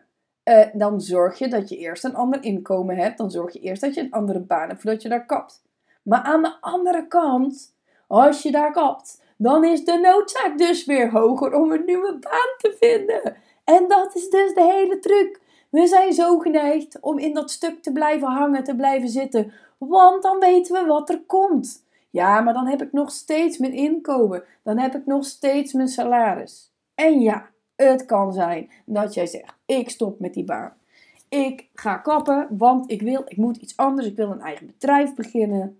dan 0.73 1.01
zorg 1.01 1.37
je 1.37 1.47
dat 1.47 1.69
je 1.69 1.77
eerst 1.77 2.03
een 2.03 2.15
ander 2.15 2.43
inkomen 2.43 2.95
hebt. 2.95 3.17
Dan 3.17 3.31
zorg 3.31 3.53
je 3.53 3.59
eerst 3.59 3.81
dat 3.81 3.93
je 3.93 4.01
een 4.01 4.11
andere 4.11 4.39
baan 4.39 4.67
hebt 4.67 4.81
voordat 4.81 5.01
je 5.01 5.09
daar 5.09 5.25
kapt. 5.25 5.63
Maar 6.01 6.21
aan 6.21 6.41
de 6.41 6.57
andere 6.61 7.07
kant, 7.07 7.75
als 8.07 8.41
je 8.41 8.51
daar 8.51 8.71
kapt, 8.71 9.23
dan 9.37 9.63
is 9.63 9.85
de 9.85 9.99
noodzaak 9.99 10.57
dus 10.57 10.85
weer 10.85 11.11
hoger 11.11 11.53
om 11.53 11.71
een 11.71 11.85
nieuwe 11.85 12.17
baan 12.19 12.55
te 12.57 12.75
vinden. 12.79 13.35
En 13.63 13.87
dat 13.87 14.15
is 14.15 14.29
dus 14.29 14.53
de 14.53 14.63
hele 14.63 14.99
truc. 14.99 15.39
We 15.69 15.87
zijn 15.87 16.13
zo 16.13 16.39
geneigd 16.39 16.99
om 16.99 17.19
in 17.19 17.33
dat 17.33 17.51
stuk 17.51 17.81
te 17.81 17.91
blijven 17.91 18.27
hangen, 18.27 18.63
te 18.63 18.75
blijven 18.75 19.09
zitten, 19.09 19.51
want 19.77 20.23
dan 20.23 20.39
weten 20.39 20.73
we 20.73 20.87
wat 20.87 21.09
er 21.09 21.23
komt. 21.25 21.83
Ja, 22.09 22.41
maar 22.41 22.53
dan 22.53 22.67
heb 22.67 22.81
ik 22.81 22.91
nog 22.91 23.11
steeds 23.11 23.57
mijn 23.57 23.73
inkomen, 23.73 24.43
dan 24.63 24.77
heb 24.77 24.95
ik 24.95 25.05
nog 25.05 25.25
steeds 25.25 25.73
mijn 25.73 25.87
salaris. 25.87 26.73
En 26.95 27.19
ja, 27.19 27.49
het 27.75 28.05
kan 28.05 28.33
zijn 28.33 28.69
dat 28.85 29.13
jij 29.13 29.25
zegt: 29.25 29.55
ik 29.65 29.89
stop 29.89 30.19
met 30.19 30.33
die 30.33 30.43
baan. 30.43 30.73
Ik 31.29 31.69
ga 31.73 31.97
kappen, 31.97 32.47
want 32.49 32.91
ik 32.91 33.01
wil, 33.01 33.23
ik 33.27 33.37
moet 33.37 33.57
iets 33.57 33.77
anders, 33.77 34.07
ik 34.07 34.15
wil 34.15 34.31
een 34.31 34.41
eigen 34.41 34.67
bedrijf 34.67 35.13
beginnen. 35.13 35.79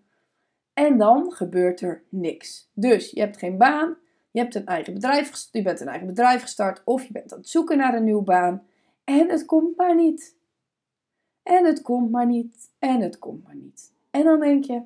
En 0.75 0.97
dan 0.97 1.31
gebeurt 1.31 1.81
er 1.81 2.03
niks. 2.09 2.69
Dus 2.73 3.11
je 3.11 3.19
hebt 3.19 3.37
geen 3.37 3.57
baan, 3.57 3.97
je, 4.31 4.39
hebt 4.39 4.55
een 4.55 4.65
eigen 4.65 4.93
bedrijf, 4.93 5.47
je 5.51 5.61
bent 5.61 5.79
een 5.79 5.87
eigen 5.87 6.07
bedrijf 6.07 6.41
gestart 6.41 6.81
of 6.85 7.03
je 7.03 7.11
bent 7.11 7.33
aan 7.33 7.39
het 7.39 7.49
zoeken 7.49 7.77
naar 7.77 7.93
een 7.93 8.03
nieuwe 8.03 8.23
baan. 8.23 8.63
En 9.03 9.29
het 9.29 9.45
komt 9.45 9.77
maar 9.77 9.95
niet. 9.95 10.35
En 11.43 11.65
het 11.65 11.81
komt 11.81 12.11
maar 12.11 12.25
niet. 12.25 12.69
En 12.79 13.01
het 13.01 13.19
komt 13.19 13.43
maar 13.43 13.55
niet. 13.55 13.91
En 14.11 14.23
dan 14.23 14.39
denk 14.39 14.63
je, 14.63 14.81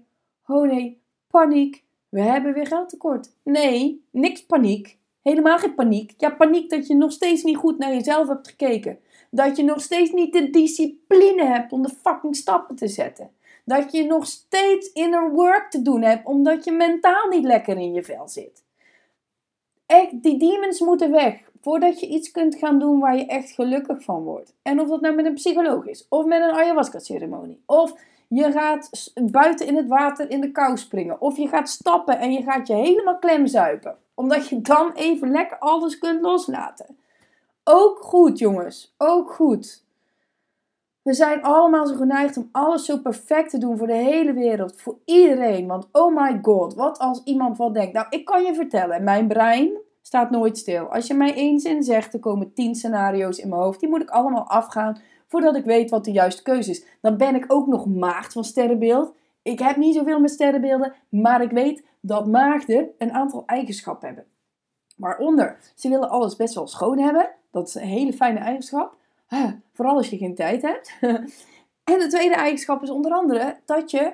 oh 0.45 0.67
nee, 0.67 1.01
paniek. 1.27 1.83
We 2.09 2.21
hebben 2.21 2.53
weer 2.53 2.67
geldtekort. 2.67 3.35
Nee, 3.43 4.05
niks 4.11 4.45
paniek. 4.45 4.97
Helemaal 5.21 5.57
geen 5.57 5.75
paniek. 5.75 6.13
Ja, 6.17 6.29
paniek 6.29 6.69
dat 6.69 6.87
je 6.87 6.95
nog 6.95 7.11
steeds 7.11 7.43
niet 7.43 7.57
goed 7.57 7.77
naar 7.77 7.93
jezelf 7.93 8.27
hebt 8.27 8.47
gekeken. 8.47 8.99
Dat 9.31 9.57
je 9.57 9.63
nog 9.63 9.81
steeds 9.81 10.11
niet 10.11 10.33
de 10.33 10.49
discipline 10.49 11.45
hebt 11.45 11.71
om 11.71 11.81
de 11.81 11.89
fucking 11.89 12.35
stappen 12.35 12.75
te 12.75 12.87
zetten. 12.87 13.31
Dat 13.69 13.91
je 13.91 14.05
nog 14.05 14.25
steeds 14.25 14.91
inner 14.91 15.31
work 15.31 15.69
te 15.69 15.81
doen 15.81 16.01
hebt, 16.01 16.25
omdat 16.25 16.63
je 16.63 16.71
mentaal 16.71 17.27
niet 17.27 17.43
lekker 17.43 17.77
in 17.77 17.93
je 17.93 18.03
vel 18.03 18.27
zit. 18.27 18.63
Echt, 19.85 20.23
die 20.23 20.37
demons 20.37 20.79
moeten 20.79 21.11
weg. 21.11 21.49
Voordat 21.61 21.99
je 21.99 22.07
iets 22.07 22.31
kunt 22.31 22.55
gaan 22.55 22.79
doen 22.79 22.99
waar 22.99 23.17
je 23.17 23.25
echt 23.25 23.51
gelukkig 23.51 24.03
van 24.03 24.23
wordt. 24.23 24.53
En 24.61 24.79
of 24.79 24.89
dat 24.89 25.01
nou 25.01 25.15
met 25.15 25.25
een 25.25 25.33
psycholoog 25.33 25.85
is, 25.85 26.05
of 26.09 26.25
met 26.25 26.41
een 26.41 26.51
ayahuasca-ceremonie, 26.51 27.63
of 27.65 27.93
je 28.27 28.51
gaat 28.51 29.13
buiten 29.31 29.67
in 29.67 29.75
het 29.75 29.87
water 29.87 30.29
in 30.29 30.41
de 30.41 30.51
kou 30.51 30.77
springen, 30.77 31.21
of 31.21 31.37
je 31.37 31.47
gaat 31.47 31.69
stappen 31.69 32.19
en 32.19 32.31
je 32.31 32.41
gaat 32.41 32.67
je 32.67 32.75
helemaal 32.75 33.17
klemzuipen. 33.17 33.97
Omdat 34.13 34.47
je 34.47 34.61
dan 34.61 34.91
even 34.93 35.31
lekker 35.31 35.57
alles 35.57 35.97
kunt 35.97 36.21
loslaten. 36.21 36.97
Ook 37.63 37.99
goed, 37.99 38.39
jongens. 38.39 38.93
Ook 38.97 39.31
goed. 39.31 39.83
We 41.09 41.15
zijn 41.15 41.41
allemaal 41.41 41.87
zo 41.87 41.95
geneigd 41.95 42.37
om 42.37 42.49
alles 42.51 42.85
zo 42.85 42.97
perfect 42.97 43.49
te 43.49 43.57
doen 43.57 43.77
voor 43.77 43.87
de 43.87 43.93
hele 43.93 44.33
wereld, 44.33 44.81
voor 44.81 44.97
iedereen. 45.05 45.67
Want 45.67 45.87
oh 45.91 46.15
my 46.15 46.39
god, 46.41 46.73
wat 46.73 46.97
als 46.97 47.23
iemand 47.23 47.57
wat 47.57 47.73
denkt? 47.73 47.93
Nou, 47.93 48.07
ik 48.09 48.25
kan 48.25 48.43
je 48.43 48.53
vertellen, 48.53 49.03
mijn 49.03 49.27
brein 49.27 49.77
staat 50.01 50.29
nooit 50.29 50.57
stil. 50.57 50.85
Als 50.85 51.07
je 51.07 51.13
mij 51.13 51.35
één 51.35 51.59
zin 51.59 51.83
zegt, 51.83 52.13
er 52.13 52.19
komen 52.19 52.53
tien 52.53 52.75
scenario's 52.75 53.37
in 53.37 53.49
mijn 53.49 53.61
hoofd. 53.61 53.79
Die 53.79 53.89
moet 53.89 54.01
ik 54.01 54.09
allemaal 54.09 54.47
afgaan 54.47 54.97
voordat 55.27 55.55
ik 55.55 55.65
weet 55.65 55.89
wat 55.89 56.05
de 56.05 56.11
juiste 56.11 56.43
keuze 56.43 56.69
is. 56.69 56.85
Dan 57.01 57.17
ben 57.17 57.35
ik 57.35 57.45
ook 57.47 57.67
nog 57.67 57.85
maagd 57.85 58.33
van 58.33 58.43
sterrenbeeld. 58.43 59.13
Ik 59.41 59.59
heb 59.59 59.75
niet 59.75 59.95
zoveel 59.95 60.19
met 60.19 60.31
sterrenbeelden, 60.31 60.93
maar 61.09 61.41
ik 61.41 61.51
weet 61.51 61.83
dat 62.01 62.27
maagden 62.27 62.89
een 62.97 63.11
aantal 63.11 63.43
eigenschappen 63.45 64.07
hebben. 64.07 64.25
Waaronder, 64.97 65.57
ze 65.75 65.89
willen 65.89 66.09
alles 66.09 66.35
best 66.35 66.55
wel 66.55 66.67
schoon 66.67 66.99
hebben. 66.99 67.29
Dat 67.51 67.67
is 67.67 67.75
een 67.75 67.81
hele 67.81 68.13
fijne 68.13 68.39
eigenschap. 68.39 68.97
Vooral 69.73 69.95
als 69.95 70.09
je 70.09 70.17
geen 70.17 70.35
tijd 70.35 70.61
hebt. 70.61 70.97
en 71.91 71.99
de 71.99 72.07
tweede 72.09 72.35
eigenschap 72.35 72.83
is 72.83 72.89
onder 72.89 73.11
andere 73.11 73.59
dat 73.65 73.91
je 73.91 74.13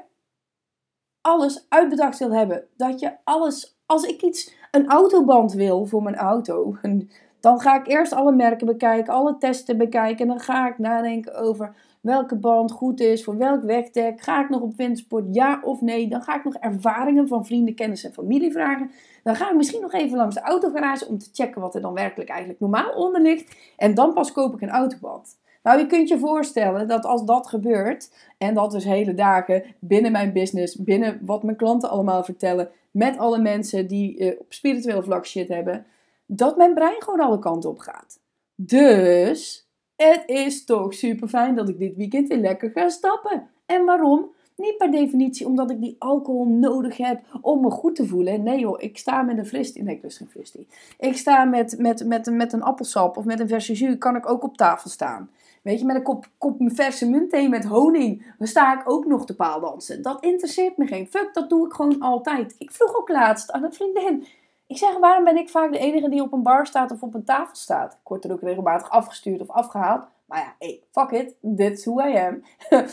alles 1.22 1.66
uitbedacht 1.70 2.20
wil 2.20 2.34
hebben. 2.34 2.68
Dat 2.78 3.00
je 3.00 3.12
alles, 3.24 3.78
als 3.86 4.04
ik 4.04 4.22
iets, 4.22 4.54
een 4.72 4.88
autoband 4.88 5.54
wil 5.54 5.86
voor 5.86 6.04
mijn 6.04 6.16
auto, 6.16 6.78
dan 7.40 7.60
ga 7.60 7.80
ik 7.80 7.88
eerst 7.88 8.14
alle 8.14 8.32
merken 8.32 8.68
bekijken, 8.68 9.14
alle 9.14 9.38
testen 9.38 9.78
bekijken. 9.78 10.22
En 10.22 10.28
dan 10.28 10.40
ga 10.40 10.68
ik 10.68 10.78
nadenken 10.78 11.36
over 11.36 11.76
welke 12.06 12.36
band 12.36 12.72
goed 12.72 13.00
is, 13.00 13.24
voor 13.24 13.38
welk 13.38 13.64
wegdek. 13.64 14.22
Ga 14.22 14.44
ik 14.44 14.50
nog 14.50 14.62
op 14.62 14.78
windsport, 14.78 15.26
ja 15.32 15.62
of 15.64 15.82
nee? 15.82 16.08
Dan 16.08 16.22
ga 16.22 16.36
ik 16.36 16.44
nog 16.44 16.56
ervaringen 16.56 17.28
van 17.28 17.46
vrienden, 17.46 17.76
kennis 17.76 18.04
en 18.04 18.14
familie 18.14 18.52
vragen. 18.52 18.92
Dan 19.24 19.36
ga 19.36 19.50
ik 19.50 19.56
misschien 19.56 19.82
nog 19.82 19.94
even 19.94 20.18
langs 20.18 20.36
de 20.36 20.42
autogarage 20.42 21.08
om 21.08 21.18
te 21.18 21.30
checken 21.34 21.62
wat 21.62 21.76
er 21.76 21.82
dan 21.82 21.94
werkelijk 21.94 22.30
eigenlijk 22.30 22.60
normaal 22.60 22.92
onder 22.92 23.22
ligt. 23.22 23.56
En 23.78 23.94
dan 23.94 24.14
pas 24.14 24.32
koop 24.32 24.54
ik 24.54 24.62
een 24.62 24.70
autoband. 24.70 25.38
Nou, 25.64 25.80
je 25.80 25.88
kunt 25.88 26.10
je 26.10 26.20
voorstellen 26.20 26.88
dat 26.88 27.06
als 27.06 27.26
dat 27.26 27.48
gebeurt, 27.48 28.12
en 28.38 28.54
dat 28.54 28.72
dus 28.72 28.84
hele 28.84 29.14
dagen 29.14 29.64
binnen 29.80 30.12
mijn 30.12 30.34
business, 30.34 30.76
binnen 30.76 31.20
wat 31.22 31.44
mijn 31.44 31.58
klanten 31.58 31.90
allemaal 31.90 32.24
vertellen, 32.24 32.70
met 32.92 33.18
alle 33.18 33.40
mensen 33.40 33.88
die 33.88 34.18
uh, 34.18 34.40
op 34.40 34.54
spiritueel 34.54 35.04
vlak 35.04 35.26
shit 35.26 35.48
hebben, 35.48 35.86
dat 36.26 36.58
mijn 36.58 36.74
brein 36.74 37.02
gewoon 37.02 37.20
alle 37.20 37.40
kanten 37.40 37.70
op 37.70 37.80
gaat. 37.80 38.20
Dus 38.56 39.65
het 39.96 40.24
is 40.26 40.66
toch 40.66 40.94
super 40.94 41.28
fijn 41.28 41.56
dat 41.56 41.70
ik 41.70 41.80
dit 41.80 41.96
weekend 41.96 42.28
weer 42.28 42.38
lekker 42.38 42.72
ga 42.72 42.90
stappen. 42.90 43.48
En 43.66 43.86
waarom? 43.86 44.34
Niet 44.56 44.78
per 44.78 44.92
definitie 44.92 45.46
omdat 45.46 45.72
ik 45.72 45.82
die 45.82 45.96
alcohol 46.00 46.46
nodig 46.46 46.98
heb 46.98 47.22
om 47.42 47.62
me 47.62 47.70
goed 47.70 47.96
te 47.96 48.08
voelen. 48.08 48.44
Nee 48.44 48.60
joh, 48.60 48.82
ik 48.82 48.98
sta 48.98 49.22
met 49.22 49.38
een 49.38 49.46
fristie. 49.46 49.84
Nee, 49.84 49.96
ik 49.96 50.04
lust 50.04 50.18
geen 50.18 50.30
fristie. 50.30 50.68
Ik 51.00 51.18
sta 51.18 51.44
met, 51.44 51.76
met, 51.78 52.06
met, 52.06 52.26
met 52.32 52.54
een 52.54 52.64
appelsap 52.64 53.18
of 53.18 53.26
met 53.26 53.40
een 53.40 53.48
verse 53.48 53.74
jus. 53.74 53.98
Kan 53.98 54.16
ik 54.16 54.30
ook 54.30 54.44
op 54.44 54.58
tafel 54.58 54.90
staan. 54.90 55.30
Weet 55.62 55.80
je, 55.80 55.86
met 55.86 55.96
een 55.96 56.04
kop, 56.04 56.28
kop 56.38 56.58
verse 56.60 57.10
muntthee 57.10 57.50
met 57.50 57.66
honing. 57.66 58.34
Dan 58.38 58.48
sta 58.48 58.80
ik 58.80 58.90
ook 58.90 59.06
nog 59.06 59.26
te 59.26 59.36
paaldansen. 59.36 60.02
Dat 60.02 60.24
interesseert 60.24 60.78
me 60.78 60.88
geen 60.88 61.08
fuck. 61.08 61.30
Dat 61.34 61.50
doe 61.50 61.66
ik 61.66 61.74
gewoon 61.74 62.00
altijd. 62.00 62.56
Ik 62.58 62.72
vroeg 62.72 62.98
ook 62.98 63.10
laatst 63.10 63.52
aan 63.52 63.64
een 63.64 63.74
vriendin. 63.74 64.26
Ik 64.68 64.78
zeg, 64.78 64.98
waarom 64.98 65.24
ben 65.24 65.38
ik 65.38 65.50
vaak 65.50 65.72
de 65.72 65.80
enige 65.80 66.10
die 66.10 66.22
op 66.22 66.34
een 66.34 66.44
bar 66.44 66.68
staat 66.68 66.92
of 66.92 67.02
op 67.02 67.14
een 67.14 67.24
tafel 67.24 67.56
staat? 67.56 67.94
Ik 67.94 68.08
word 68.08 68.24
er 68.24 68.32
ook 68.32 68.42
regelmatig 68.42 68.90
afgestuurd 68.90 69.42
of 69.42 69.50
afgehaald. 69.50 70.08
Maar 70.26 70.40
ja, 70.40 70.56
hey, 70.60 70.84
fuck 70.92 71.12
it. 71.12 71.36
That's 71.58 71.86
who 71.86 72.08
I 72.08 72.18
am. 72.18 72.44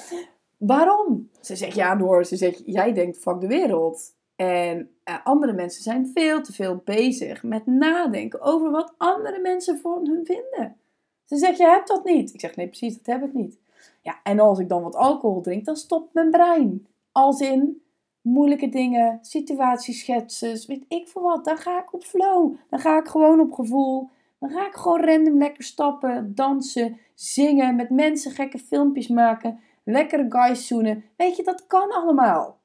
waarom? 0.73 1.31
Ze 1.41 1.57
zegt, 1.57 1.75
ja 1.75 1.95
Noor, 1.95 2.25
ze 2.25 2.37
zegt, 2.37 2.63
jij 2.67 2.93
denkt 2.93 3.19
fuck 3.19 3.41
de 3.41 3.47
wereld. 3.47 4.15
En 4.37 4.91
uh, 5.05 5.15
andere 5.25 5.53
mensen 5.53 5.83
zijn 5.83 6.11
veel 6.15 6.43
te 6.43 6.53
veel 6.53 6.81
bezig 6.85 7.43
met 7.43 7.67
nadenken 7.67 8.41
over 8.41 8.71
wat 8.71 8.95
andere 8.97 9.41
mensen 9.41 9.79
van 9.79 10.09
hun 10.09 10.27
vinden. 10.27 10.77
Ze 11.25 11.37
zegt, 11.37 11.57
je 11.57 11.65
hebt 11.65 11.89
dat 11.89 12.05
niet. 12.05 12.35
Ik 12.35 12.41
zeg, 12.41 12.57
nee 12.57 12.67
precies, 12.67 13.03
dat 13.03 13.07
heb 13.07 13.29
ik 13.29 13.35
niet. 13.35 13.59
Ja, 14.03 14.21
en 14.23 14.41
als 14.41 14.59
ik 14.59 14.69
dan 14.69 14.83
wat 14.83 14.95
alcohol 14.95 15.41
drink, 15.41 15.65
dan 15.65 15.77
stopt 15.77 16.15
mijn 16.15 16.31
brein. 16.31 16.87
Als 17.13 17.41
in, 17.41 17.83
moeilijke 18.23 18.69
dingen, 18.69 19.19
situatieschetsen, 19.23 20.67
weet 20.67 20.85
ik 20.89 21.09
veel 21.09 21.23
wat. 21.23 21.45
Dan 21.45 21.57
ga 21.57 21.83
ik 21.83 21.93
op 21.93 22.05
flow. 22.05 22.57
Dan 22.71 22.81
ga 22.81 22.99
ik 22.99 23.07
gewoon 23.07 23.41
op 23.41 23.53
gevoel. 23.53 24.11
Dan 24.39 24.51
ga 24.51 24.67
ik 24.67 24.75
gewoon 24.75 25.05
random 25.05 25.39
lekker 25.39 25.65
stappen, 25.65 26.35
dansen, 26.35 26.99
zingen, 27.15 27.77
met 27.77 27.91
mensen 27.91 28.31
gekke 28.31 28.59
filmpjes 28.59 29.09
maken, 29.09 29.61
lekkere 29.85 30.27
guys 30.29 30.67
zoenen. 30.67 31.05
Weet 31.17 31.37
je, 31.37 31.43
dat 31.43 31.67
kan 31.67 31.91
allemaal. 31.91 32.61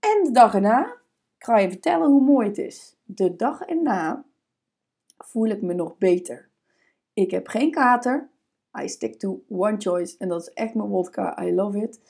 En 0.00 0.24
de 0.24 0.30
dag 0.30 0.54
erna, 0.54 0.84
ik 1.38 1.44
ga 1.44 1.58
je 1.58 1.68
vertellen 1.68 2.10
hoe 2.10 2.20
mooi 2.20 2.46
het 2.46 2.58
is. 2.58 2.96
De 3.04 3.36
dag 3.36 3.60
erna 3.60 4.24
voel 5.18 5.46
ik 5.46 5.62
me 5.62 5.74
nog 5.74 5.98
beter. 5.98 6.48
Ik 7.12 7.30
heb 7.30 7.46
geen 7.46 7.70
kater. 7.70 8.30
I 8.82 8.88
stick 8.88 9.18
to 9.18 9.42
one 9.48 9.76
choice. 9.78 10.14
En 10.18 10.28
dat 10.28 10.40
is 10.40 10.52
echt 10.52 10.74
mijn 10.74 10.88
wodka. 10.88 11.42
I 11.42 11.54
love 11.54 11.78
it. 11.78 12.00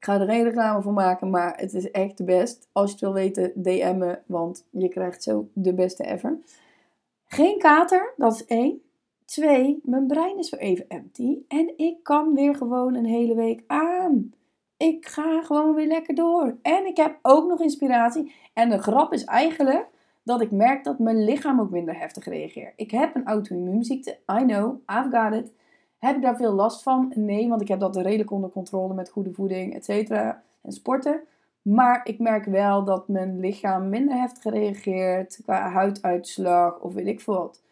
Ik 0.00 0.06
ga 0.06 0.20
er 0.20 0.26
geen 0.26 0.44
reclame 0.44 0.82
voor 0.82 0.92
maken, 0.92 1.30
maar 1.30 1.56
het 1.56 1.74
is 1.74 1.90
echt 1.90 2.16
de 2.16 2.24
best. 2.24 2.68
Als 2.72 2.86
je 2.86 2.92
het 2.92 3.00
wil 3.00 3.12
weten, 3.12 3.52
DM 3.54 3.98
me, 3.98 4.18
want 4.26 4.66
je 4.70 4.88
krijgt 4.88 5.22
zo 5.22 5.48
de 5.52 5.74
beste 5.74 6.04
ever. 6.04 6.38
Geen 7.24 7.58
kater, 7.58 8.12
dat 8.16 8.34
is 8.34 8.44
één. 8.44 8.82
Twee, 9.24 9.80
mijn 9.82 10.06
brein 10.06 10.38
is 10.38 10.50
weer 10.50 10.60
even 10.60 10.84
empty. 10.88 11.38
En 11.48 11.72
ik 11.76 12.02
kan 12.02 12.34
weer 12.34 12.54
gewoon 12.54 12.94
een 12.94 13.04
hele 13.04 13.34
week 13.34 13.62
aan. 13.66 14.32
Ik 14.76 15.06
ga 15.06 15.42
gewoon 15.42 15.74
weer 15.74 15.86
lekker 15.86 16.14
door. 16.14 16.56
En 16.62 16.86
ik 16.86 16.96
heb 16.96 17.18
ook 17.22 17.48
nog 17.48 17.60
inspiratie. 17.60 18.32
En 18.52 18.70
de 18.70 18.78
grap 18.78 19.12
is 19.12 19.24
eigenlijk 19.24 19.86
dat 20.22 20.40
ik 20.40 20.50
merk 20.50 20.84
dat 20.84 20.98
mijn 20.98 21.24
lichaam 21.24 21.60
ook 21.60 21.70
minder 21.70 21.98
heftig 21.98 22.24
reageert. 22.24 22.72
Ik 22.76 22.90
heb 22.90 23.14
een 23.14 23.26
auto-immuunziekte. 23.26 24.18
I 24.40 24.44
know, 24.44 24.82
I've 24.86 25.08
got 25.10 25.34
it. 25.34 25.52
Heb 26.00 26.16
ik 26.16 26.22
daar 26.22 26.36
veel 26.36 26.52
last 26.52 26.82
van? 26.82 27.12
Nee, 27.14 27.48
want 27.48 27.60
ik 27.60 27.68
heb 27.68 27.80
dat 27.80 27.96
redelijk 27.96 28.30
onder 28.30 28.50
controle 28.50 28.94
met 28.94 29.10
goede 29.10 29.32
voeding, 29.32 29.74
et 29.74 29.84
cetera, 29.84 30.42
en 30.62 30.72
sporten. 30.72 31.20
Maar 31.62 32.00
ik 32.04 32.18
merk 32.18 32.44
wel 32.44 32.84
dat 32.84 33.08
mijn 33.08 33.40
lichaam 33.40 33.88
minder 33.88 34.16
heftig 34.16 34.52
reageert 34.52 35.40
qua 35.42 35.70
huiduitslag 35.70 36.80
of 36.80 36.94
weet 36.94 37.06
ik 37.06 37.20
veel 37.20 37.34
wat. 37.34 37.62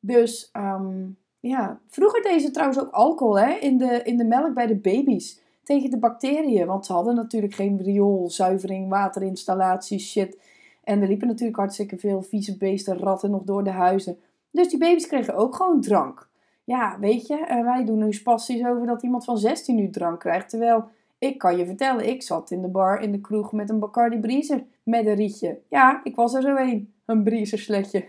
Dus 0.00 0.48
ehm, 0.52 1.06
ja, 1.40 1.80
vroeger 1.88 2.22
deden 2.22 2.52
trouwens 2.52 2.80
ook 2.80 2.90
alcohol 2.90 3.38
hè, 3.38 3.52
in, 3.52 3.78
de, 3.78 4.00
in 4.04 4.16
de 4.16 4.24
melk 4.24 4.54
bij 4.54 4.66
de 4.66 4.76
baby's. 4.76 5.42
Tegen 5.62 5.90
de 5.90 5.98
bacteriën, 5.98 6.66
want 6.66 6.86
ze 6.86 6.92
hadden 6.92 7.14
natuurlijk 7.14 7.54
geen 7.54 7.82
riool, 7.82 8.30
zuivering, 8.30 8.88
waterinstallaties, 8.88 10.10
shit. 10.10 10.38
En 10.84 11.02
er 11.02 11.08
liepen 11.08 11.26
natuurlijk 11.26 11.58
hartstikke 11.58 11.98
veel 11.98 12.22
vieze 12.22 12.56
beesten, 12.56 12.98
ratten 12.98 13.30
nog 13.30 13.42
door 13.42 13.64
de 13.64 13.70
huizen. 13.70 14.18
Dus 14.50 14.68
die 14.68 14.78
baby's 14.78 15.06
kregen 15.06 15.34
ook 15.34 15.54
gewoon 15.54 15.80
drank. 15.80 16.28
Ja, 16.64 16.98
weet 17.00 17.26
je, 17.26 17.36
en 17.36 17.64
wij 17.64 17.84
doen 17.84 17.98
nu 17.98 18.12
spastisch 18.12 18.66
over 18.66 18.86
dat 18.86 19.02
iemand 19.02 19.24
van 19.24 19.38
16 19.38 19.76
nu 19.76 19.90
drank 19.90 20.20
krijgt. 20.20 20.48
Terwijl, 20.48 20.88
ik 21.18 21.38
kan 21.38 21.56
je 21.56 21.66
vertellen, 21.66 22.08
ik 22.08 22.22
zat 22.22 22.50
in 22.50 22.62
de 22.62 22.68
bar 22.68 23.00
in 23.00 23.12
de 23.12 23.20
kroeg 23.20 23.52
met 23.52 23.70
een 23.70 23.78
Bacardi 23.78 24.18
Breezer 24.18 24.64
met 24.82 25.06
een 25.06 25.14
rietje. 25.14 25.60
Ja, 25.68 26.00
ik 26.04 26.16
was 26.16 26.34
er 26.34 26.42
zo 26.42 26.56
een. 26.56 26.92
Een 27.04 27.22
Breezer 27.22 27.58
sletje. 27.58 28.04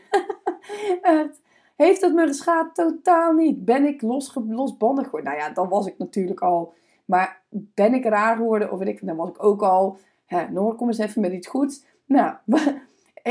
Heeft 1.76 2.02
het 2.02 2.14
me 2.14 2.28
geschaad? 2.28 2.76
Totaal 2.76 3.34
niet. 3.34 3.66
Ben 3.66 3.86
ik 3.86 4.02
los, 4.02 4.38
losbandig 4.48 5.06
geworden? 5.06 5.30
Nou 5.32 5.44
ja, 5.44 5.54
dan 5.54 5.70
was 5.70 5.88
ik 5.88 5.98
natuurlijk 5.98 6.42
al. 6.42 6.74
Maar 7.06 7.42
ben 7.50 7.94
ik 7.94 8.06
raar 8.06 8.36
geworden? 8.36 8.72
Of 8.72 8.80
weet 8.80 8.88
ik, 8.88 9.06
dan 9.06 9.16
was 9.16 9.30
ik 9.30 9.44
ook 9.44 9.62
al. 9.62 9.98
Noor, 10.50 10.76
kom 10.76 10.88
eens 10.88 10.98
even 10.98 11.22
met 11.22 11.32
iets 11.32 11.48
goeds. 11.48 11.86
Nou, 12.06 12.36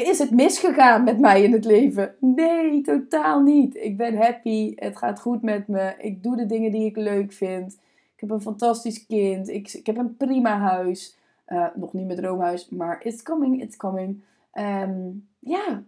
is 0.03 0.19
het 0.19 0.31
misgegaan 0.31 1.05
met 1.05 1.19
mij 1.19 1.43
in 1.43 1.53
het 1.53 1.65
leven? 1.65 2.15
Nee, 2.21 2.83
totaal 2.83 3.41
niet. 3.41 3.77
Ik 3.77 3.97
ben 3.97 4.17
happy. 4.17 4.73
Het 4.77 4.97
gaat 4.97 5.21
goed 5.21 5.43
met 5.43 5.69
me. 5.69 5.95
Ik 5.99 6.23
doe 6.23 6.37
de 6.37 6.47
dingen 6.47 6.71
die 6.71 6.85
ik 6.85 6.97
leuk 6.97 7.33
vind. 7.33 7.73
Ik 8.15 8.21
heb 8.21 8.31
een 8.31 8.41
fantastisch 8.41 9.07
kind. 9.07 9.49
Ik, 9.49 9.73
ik 9.73 9.87
heb 9.87 9.97
een 9.97 10.17
prima 10.17 10.59
huis. 10.59 11.17
Uh, 11.49 11.67
nog 11.75 11.93
niet 11.93 12.07
mijn 12.07 12.19
droomhuis, 12.19 12.69
maar 12.69 13.05
it's 13.05 13.23
coming, 13.23 13.63
it's 13.63 13.77
coming. 13.77 14.23
Um, 14.55 15.29
ja. 15.39 15.83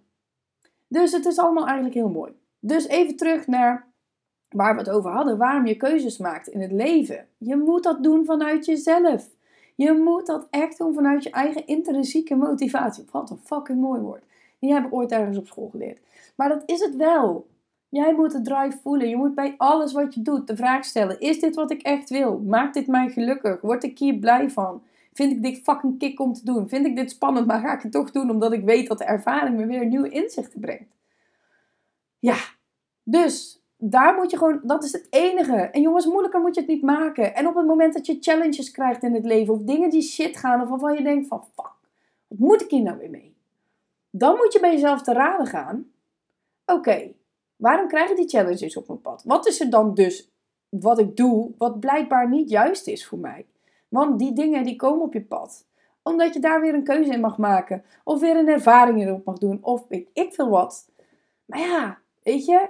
Dus 0.89 1.13
het 1.13 1.27
is 1.27 1.39
allemaal 1.39 1.65
eigenlijk 1.65 1.95
heel 1.95 2.09
mooi. 2.09 2.33
Dus 2.59 2.89
even 2.89 3.17
terug 3.17 3.47
naar 3.47 3.87
waar 4.49 4.75
we 4.75 4.81
het 4.81 4.91
over 4.91 5.11
hadden. 5.11 5.39
Waarom 5.39 5.67
je 5.67 5.77
keuzes 5.77 6.19
maakt 6.19 6.47
in 6.47 6.61
het 6.61 6.73
leven. 6.73 7.27
Je 7.39 7.57
moet 7.57 7.83
dat 7.83 8.03
doen 8.03 8.25
vanuit 8.25 8.65
jezelf. 8.65 9.29
Je 9.77 9.93
moet 9.93 10.27
dat 10.27 10.47
echt 10.51 10.79
doen 10.79 10.95
vanuit 10.95 11.23
je 11.23 11.31
eigen 11.31 11.67
intrinsieke 11.67 12.35
motivatie. 12.35 13.05
Wat 13.11 13.31
een 13.31 13.41
fucking 13.45 13.81
mooi 13.81 14.01
woord. 14.01 14.25
Die 14.59 14.73
heb 14.73 14.85
ik 14.85 14.95
ooit 14.95 15.13
ergens 15.13 15.39
op 15.39 15.47
school 15.47 15.69
geleerd. 15.69 16.01
Maar 16.37 16.49
dat 16.49 16.63
is 16.67 16.81
het 16.81 16.97
wel. 16.97 17.47
Jij 17.89 18.15
moet 18.15 18.33
de 18.33 18.43
drive 18.43 18.79
voelen. 18.83 19.09
Je 19.09 19.17
moet 19.17 19.35
bij 19.35 19.55
alles 19.57 19.93
wat 19.93 20.15
je 20.15 20.23
doet 20.23 20.47
de 20.47 20.57
vraag 20.57 20.85
stellen: 20.85 21.21
is 21.21 21.41
dit 21.41 21.55
wat 21.55 21.71
ik 21.71 21.83
echt 21.83 22.11
wil? 22.11 22.39
Maakt 22.39 22.75
dit 22.75 22.87
mij 22.87 23.09
gelukkig? 23.09 23.61
Word 23.61 23.85
ik 23.85 23.99
hier 23.99 24.15
blij 24.15 24.51
van? 24.51 24.83
Vind 25.13 25.33
ik 25.33 25.43
dit 25.43 25.63
fucking 25.63 25.99
kick 25.99 26.21
om 26.21 26.33
te 26.33 26.45
doen? 26.45 26.69
Vind 26.69 26.87
ik 26.87 26.97
dit 26.97 27.11
spannend, 27.11 27.47
maar 27.47 27.61
ga 27.61 27.75
ik 27.75 27.83
het 27.83 27.93
toch 27.93 28.11
doen 28.11 28.31
omdat 28.31 28.53
ik 28.53 28.65
weet 28.65 28.89
dat 28.89 28.99
de 28.99 29.05
ervaring 29.05 29.57
me 29.57 29.67
weer 29.67 29.87
nieuwe 29.87 30.09
inzichten 30.09 30.61
brengt? 30.61 30.95
Ja, 32.19 32.37
dus 33.03 33.63
daar 33.91 34.15
moet 34.15 34.31
je 34.31 34.37
gewoon, 34.37 34.61
dat 34.63 34.85
is 34.85 34.93
het 34.93 35.07
enige. 35.11 35.57
En 35.57 35.81
jongens, 35.81 36.07
moeilijker 36.07 36.41
moet 36.41 36.55
je 36.55 36.61
het 36.61 36.71
niet 36.71 36.83
maken. 36.83 37.35
En 37.35 37.47
op 37.47 37.55
het 37.55 37.67
moment 37.67 37.95
dat 37.95 38.07
je 38.07 38.17
challenges 38.21 38.71
krijgt 38.71 39.03
in 39.03 39.15
het 39.15 39.25
leven, 39.25 39.55
of 39.55 39.61
dingen 39.61 39.91
die 39.91 40.03
shit 40.03 40.37
gaan, 40.37 40.63
of 40.63 40.69
waarvan 40.69 40.95
je 40.95 41.03
denkt 41.03 41.27
van, 41.27 41.45
fuck, 41.55 41.73
wat 42.27 42.39
moet 42.39 42.63
ik 42.63 42.71
hier 42.71 42.83
nou 42.83 42.99
weer 42.99 43.11
mee? 43.11 43.35
Dan 44.11 44.37
moet 44.37 44.53
je 44.53 44.61
bij 44.61 44.73
jezelf 44.73 45.03
te 45.03 45.13
raden 45.13 45.47
gaan. 45.47 45.91
Oké, 46.67 47.13
waarom 47.57 47.89
krijgen 47.89 48.17
die 48.17 48.29
challenges 48.29 48.77
op 48.77 48.89
mijn 48.89 49.01
pad? 49.01 49.23
Wat 49.25 49.47
is 49.47 49.61
er 49.61 49.71
dan 49.71 49.95
dus 49.95 50.31
wat 50.69 50.99
ik 50.99 51.17
doe, 51.17 51.51
wat 51.59 51.81
blijkbaar 51.81 52.29
niet 52.29 52.51
juist 52.51 52.87
is 52.87 53.07
voor 53.07 53.19
mij? 53.19 53.47
Want 53.89 54.19
die 54.19 54.33
dingen 54.33 54.65
die 54.65 54.77
komen 54.77 55.03
op 55.03 55.13
je 55.13 55.23
pad 55.23 55.67
omdat 56.07 56.35
je 56.35 56.41
daar 56.41 56.61
weer 56.61 56.75
een 56.75 56.85
keuze 56.85 57.13
in 57.13 57.21
mag 57.21 57.39
maken. 57.39 57.85
Of 58.05 58.21
weer 58.21 58.37
een 58.37 58.49
ervaring 58.49 59.01
in 59.01 59.13
op 59.13 59.25
mag 59.25 59.39
doen. 59.39 59.59
Of 59.63 59.85
weet 59.89 60.09
ik 60.13 60.35
veel 60.35 60.49
wat. 60.49 60.91
Maar 61.45 61.59
ja, 61.59 61.99
weet 62.23 62.45
je, 62.45 62.69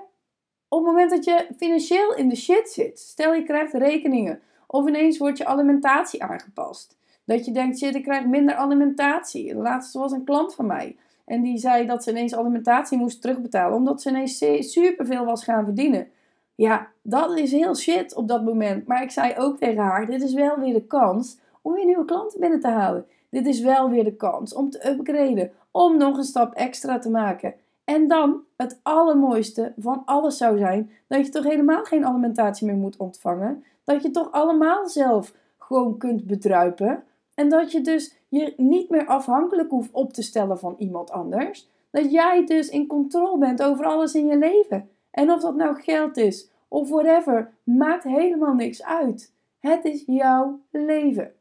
op 0.76 0.84
het 0.84 0.92
moment 0.92 1.10
dat 1.10 1.24
je 1.24 1.46
financieel 1.56 2.14
in 2.14 2.28
de 2.28 2.36
shit 2.36 2.68
zit, 2.68 2.98
stel 2.98 3.34
je 3.34 3.42
krijgt 3.42 3.72
rekeningen, 3.72 4.40
of 4.66 4.88
ineens 4.88 5.18
wordt 5.18 5.38
je 5.38 5.46
alimentatie 5.46 6.22
aangepast. 6.22 6.96
Dat 7.24 7.44
je 7.44 7.52
denkt, 7.52 7.78
shit, 7.78 7.94
ik 7.94 8.02
krijg 8.02 8.26
minder 8.26 8.54
alimentatie. 8.54 9.54
Laatst 9.54 9.94
was 9.94 10.12
een 10.12 10.24
klant 10.24 10.54
van 10.54 10.66
mij. 10.66 10.96
En 11.24 11.42
die 11.42 11.58
zei 11.58 11.86
dat 11.86 12.02
ze 12.02 12.10
ineens 12.10 12.34
alimentatie 12.34 12.98
moest 12.98 13.22
terugbetalen. 13.22 13.76
Omdat 13.76 14.02
ze 14.02 14.08
ineens 14.08 14.44
superveel 14.72 15.24
was 15.24 15.44
gaan 15.44 15.64
verdienen. 15.64 16.08
Ja, 16.54 16.88
dat 17.02 17.38
is 17.38 17.52
heel 17.52 17.76
shit 17.76 18.14
op 18.14 18.28
dat 18.28 18.44
moment. 18.44 18.86
Maar 18.86 19.02
ik 19.02 19.10
zei 19.10 19.34
ook 19.38 19.58
tegen 19.58 19.82
haar: 19.82 20.06
dit 20.06 20.22
is 20.22 20.34
wel 20.34 20.58
weer 20.58 20.74
de 20.74 20.86
kans 20.86 21.38
om 21.62 21.72
weer 21.72 21.84
nieuwe 21.84 22.04
klanten 22.04 22.40
binnen 22.40 22.60
te 22.60 22.68
halen. 22.68 23.06
Dit 23.30 23.46
is 23.46 23.60
wel 23.60 23.90
weer 23.90 24.04
de 24.04 24.16
kans 24.16 24.54
om 24.54 24.70
te 24.70 24.88
upgraden. 24.88 25.52
Om 25.70 25.96
nog 25.96 26.16
een 26.16 26.24
stap 26.24 26.54
extra 26.54 26.98
te 26.98 27.10
maken. 27.10 27.54
En 27.86 28.08
dan 28.08 28.42
het 28.56 28.80
allermooiste 28.82 29.72
van 29.76 30.02
alles 30.04 30.36
zou 30.36 30.58
zijn 30.58 30.90
dat 31.06 31.26
je 31.26 31.32
toch 31.32 31.44
helemaal 31.44 31.84
geen 31.84 32.06
alimentatie 32.06 32.66
meer 32.66 32.76
moet 32.76 32.96
ontvangen. 32.96 33.64
Dat 33.84 34.02
je 34.02 34.10
toch 34.10 34.32
allemaal 34.32 34.88
zelf 34.88 35.34
gewoon 35.58 35.98
kunt 35.98 36.26
bedruipen. 36.26 37.04
En 37.34 37.48
dat 37.48 37.72
je 37.72 37.80
dus 37.80 38.16
je 38.28 38.54
niet 38.56 38.90
meer 38.90 39.06
afhankelijk 39.06 39.70
hoeft 39.70 39.92
op 39.92 40.12
te 40.12 40.22
stellen 40.22 40.58
van 40.58 40.74
iemand 40.78 41.10
anders. 41.10 41.68
Dat 41.90 42.12
jij 42.12 42.46
dus 42.46 42.68
in 42.68 42.86
controle 42.86 43.38
bent 43.38 43.62
over 43.62 43.84
alles 43.84 44.14
in 44.14 44.26
je 44.26 44.38
leven. 44.38 44.88
En 45.10 45.30
of 45.30 45.40
dat 45.40 45.56
nou 45.56 45.80
geld 45.80 46.16
is 46.16 46.50
of 46.68 46.88
whatever, 46.88 47.52
maakt 47.62 48.04
helemaal 48.04 48.54
niks 48.54 48.84
uit. 48.84 49.32
Het 49.60 49.84
is 49.84 50.02
jouw 50.06 50.60
leven. 50.70 51.32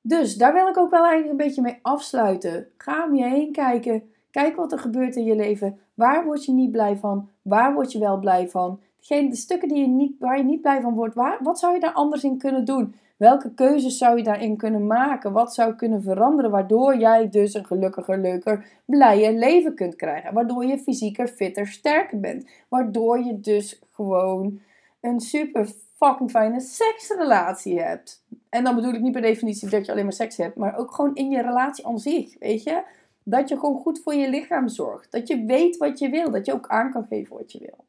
Dus 0.00 0.36
daar 0.36 0.52
wil 0.52 0.68
ik 0.68 0.76
ook 0.76 0.90
wel 0.90 1.04
eigenlijk 1.04 1.30
een 1.30 1.46
beetje 1.46 1.62
mee 1.62 1.78
afsluiten. 1.82 2.68
Ga 2.76 3.04
om 3.04 3.14
je 3.14 3.24
heen 3.24 3.52
kijken. 3.52 4.12
Kijk 4.38 4.56
wat 4.56 4.72
er 4.72 4.78
gebeurt 4.78 5.16
in 5.16 5.24
je 5.24 5.34
leven. 5.34 5.78
Waar 5.94 6.24
word 6.24 6.44
je 6.44 6.52
niet 6.52 6.70
blij 6.70 6.96
van? 6.96 7.28
Waar 7.42 7.74
word 7.74 7.92
je 7.92 7.98
wel 7.98 8.18
blij 8.18 8.48
van? 8.48 8.80
de 9.08 9.28
stukken 9.36 9.68
die 9.68 9.78
je 9.78 9.86
niet, 9.86 10.16
waar 10.18 10.36
je 10.36 10.44
niet 10.44 10.60
blij 10.60 10.80
van 10.80 10.94
wordt, 10.94 11.14
waar, 11.14 11.38
wat 11.42 11.58
zou 11.58 11.74
je 11.74 11.80
daar 11.80 11.92
anders 11.92 12.24
in 12.24 12.38
kunnen 12.38 12.64
doen? 12.64 12.94
Welke 13.16 13.54
keuzes 13.54 13.98
zou 13.98 14.16
je 14.16 14.22
daarin 14.22 14.56
kunnen 14.56 14.86
maken? 14.86 15.32
Wat 15.32 15.54
zou 15.54 15.74
kunnen 15.74 16.02
veranderen 16.02 16.50
waardoor 16.50 16.96
jij 16.96 17.28
dus 17.28 17.54
een 17.54 17.66
gelukkiger, 17.66 18.18
leuker, 18.18 18.66
blijer 18.84 19.32
leven 19.32 19.74
kunt 19.74 19.96
krijgen? 19.96 20.34
Waardoor 20.34 20.64
je 20.64 20.78
fysieker, 20.78 21.28
fitter, 21.28 21.66
sterker 21.66 22.20
bent. 22.20 22.50
Waardoor 22.68 23.24
je 23.24 23.40
dus 23.40 23.82
gewoon 23.92 24.60
een 25.00 25.20
super 25.20 25.68
fucking 25.96 26.30
fijne 26.30 26.60
seksrelatie 26.60 27.80
hebt. 27.80 28.24
En 28.48 28.64
dan 28.64 28.74
bedoel 28.74 28.94
ik 28.94 29.00
niet 29.00 29.12
per 29.12 29.22
definitie 29.22 29.68
dat 29.68 29.86
je 29.86 29.92
alleen 29.92 30.04
maar 30.04 30.12
seks 30.12 30.36
hebt, 30.36 30.56
maar 30.56 30.76
ook 30.76 30.94
gewoon 30.94 31.14
in 31.14 31.30
je 31.30 31.42
relatie 31.42 31.86
aan 31.86 31.98
zich, 31.98 32.38
weet 32.38 32.62
je? 32.62 32.82
Dat 33.30 33.48
je 33.48 33.58
gewoon 33.58 33.80
goed 33.80 34.00
voor 34.02 34.14
je 34.14 34.28
lichaam 34.28 34.68
zorgt. 34.68 35.12
Dat 35.12 35.28
je 35.28 35.44
weet 35.44 35.76
wat 35.76 35.98
je 35.98 36.08
wil. 36.08 36.30
Dat 36.30 36.46
je 36.46 36.52
ook 36.52 36.68
aan 36.68 36.92
kan 36.92 37.06
geven 37.08 37.36
wat 37.36 37.52
je 37.52 37.58
wil. 37.58 37.84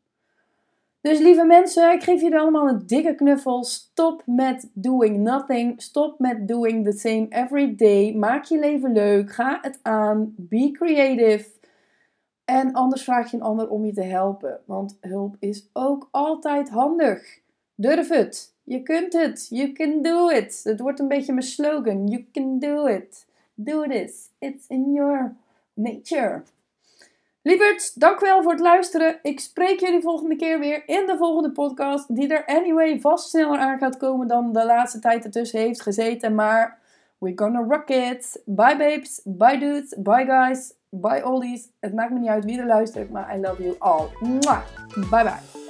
Dus 1.01 1.19
lieve 1.19 1.45
mensen, 1.45 1.91
ik 1.91 2.03
geef 2.03 2.21
jullie 2.21 2.39
allemaal 2.39 2.67
een 2.67 2.83
dikke 2.85 3.15
knuffel. 3.15 3.63
Stop 3.63 4.23
met 4.25 4.69
doing 4.73 5.17
nothing. 5.17 5.81
Stop 5.81 6.19
met 6.19 6.47
doing 6.47 6.85
the 6.85 6.97
same 6.97 7.25
every 7.29 7.75
day. 7.75 8.13
Maak 8.13 8.43
je 8.43 8.59
leven 8.59 8.91
leuk. 8.91 9.31
Ga 9.31 9.59
het 9.61 9.79
aan. 9.81 10.33
Be 10.37 10.71
creative. 10.71 11.49
En 12.45 12.73
anders 12.73 13.03
vraag 13.03 13.31
je 13.31 13.37
een 13.37 13.43
ander 13.43 13.69
om 13.69 13.85
je 13.85 13.93
te 13.93 14.03
helpen. 14.03 14.59
Want 14.65 14.97
hulp 15.01 15.35
is 15.39 15.69
ook 15.73 16.07
altijd 16.11 16.69
handig. 16.69 17.39
Durf 17.75 18.09
het. 18.09 18.53
Je 18.63 18.83
kunt 18.83 19.13
het. 19.13 19.47
You 19.49 19.71
can 19.71 20.01
do 20.01 20.27
it. 20.27 20.61
Het 20.63 20.79
wordt 20.79 20.99
een 20.99 21.07
beetje 21.07 21.33
mijn 21.33 21.45
slogan. 21.45 22.07
You 22.07 22.27
can 22.31 22.59
do 22.59 22.85
it. 22.85 23.27
Do 23.61 23.87
this. 23.87 24.29
It's 24.39 24.67
in 24.67 24.93
your 24.93 25.35
nature. 25.73 26.43
Lieverds, 27.41 27.93
dank 27.93 28.19
wel 28.19 28.43
voor 28.43 28.51
het 28.51 28.61
luisteren. 28.61 29.19
Ik 29.21 29.39
spreek 29.39 29.79
jullie 29.79 30.01
volgende 30.01 30.35
keer 30.35 30.59
weer 30.59 30.83
in 30.85 31.05
de 31.05 31.17
volgende 31.17 31.51
podcast. 31.51 32.15
Die 32.15 32.33
er 32.33 32.45
anyway 32.45 32.99
vast 32.99 33.29
sneller 33.29 33.59
aan 33.59 33.77
gaat 33.77 33.97
komen 33.97 34.27
dan 34.27 34.53
de 34.53 34.65
laatste 34.65 34.99
tijd 34.99 35.23
ertussen 35.23 35.59
heeft 35.59 35.81
gezeten. 35.81 36.35
Maar 36.35 36.79
we're 37.17 37.37
gonna 37.37 37.65
rock 37.67 37.89
it. 37.89 38.41
Bye 38.45 38.77
babes. 38.77 39.21
Bye 39.23 39.57
dudes. 39.57 39.95
Bye 39.97 40.25
guys. 40.25 40.73
Bye 40.89 41.25
oldies. 41.25 41.69
Het 41.79 41.93
maakt 41.93 42.11
me 42.11 42.19
niet 42.19 42.29
uit 42.29 42.45
wie 42.45 42.59
er 42.59 42.65
luistert, 42.65 43.09
maar 43.09 43.37
I 43.37 43.39
love 43.39 43.63
you 43.63 43.75
all. 43.79 44.07
Mwah. 44.19 44.61
Bye 45.09 45.23
bye. 45.23 45.68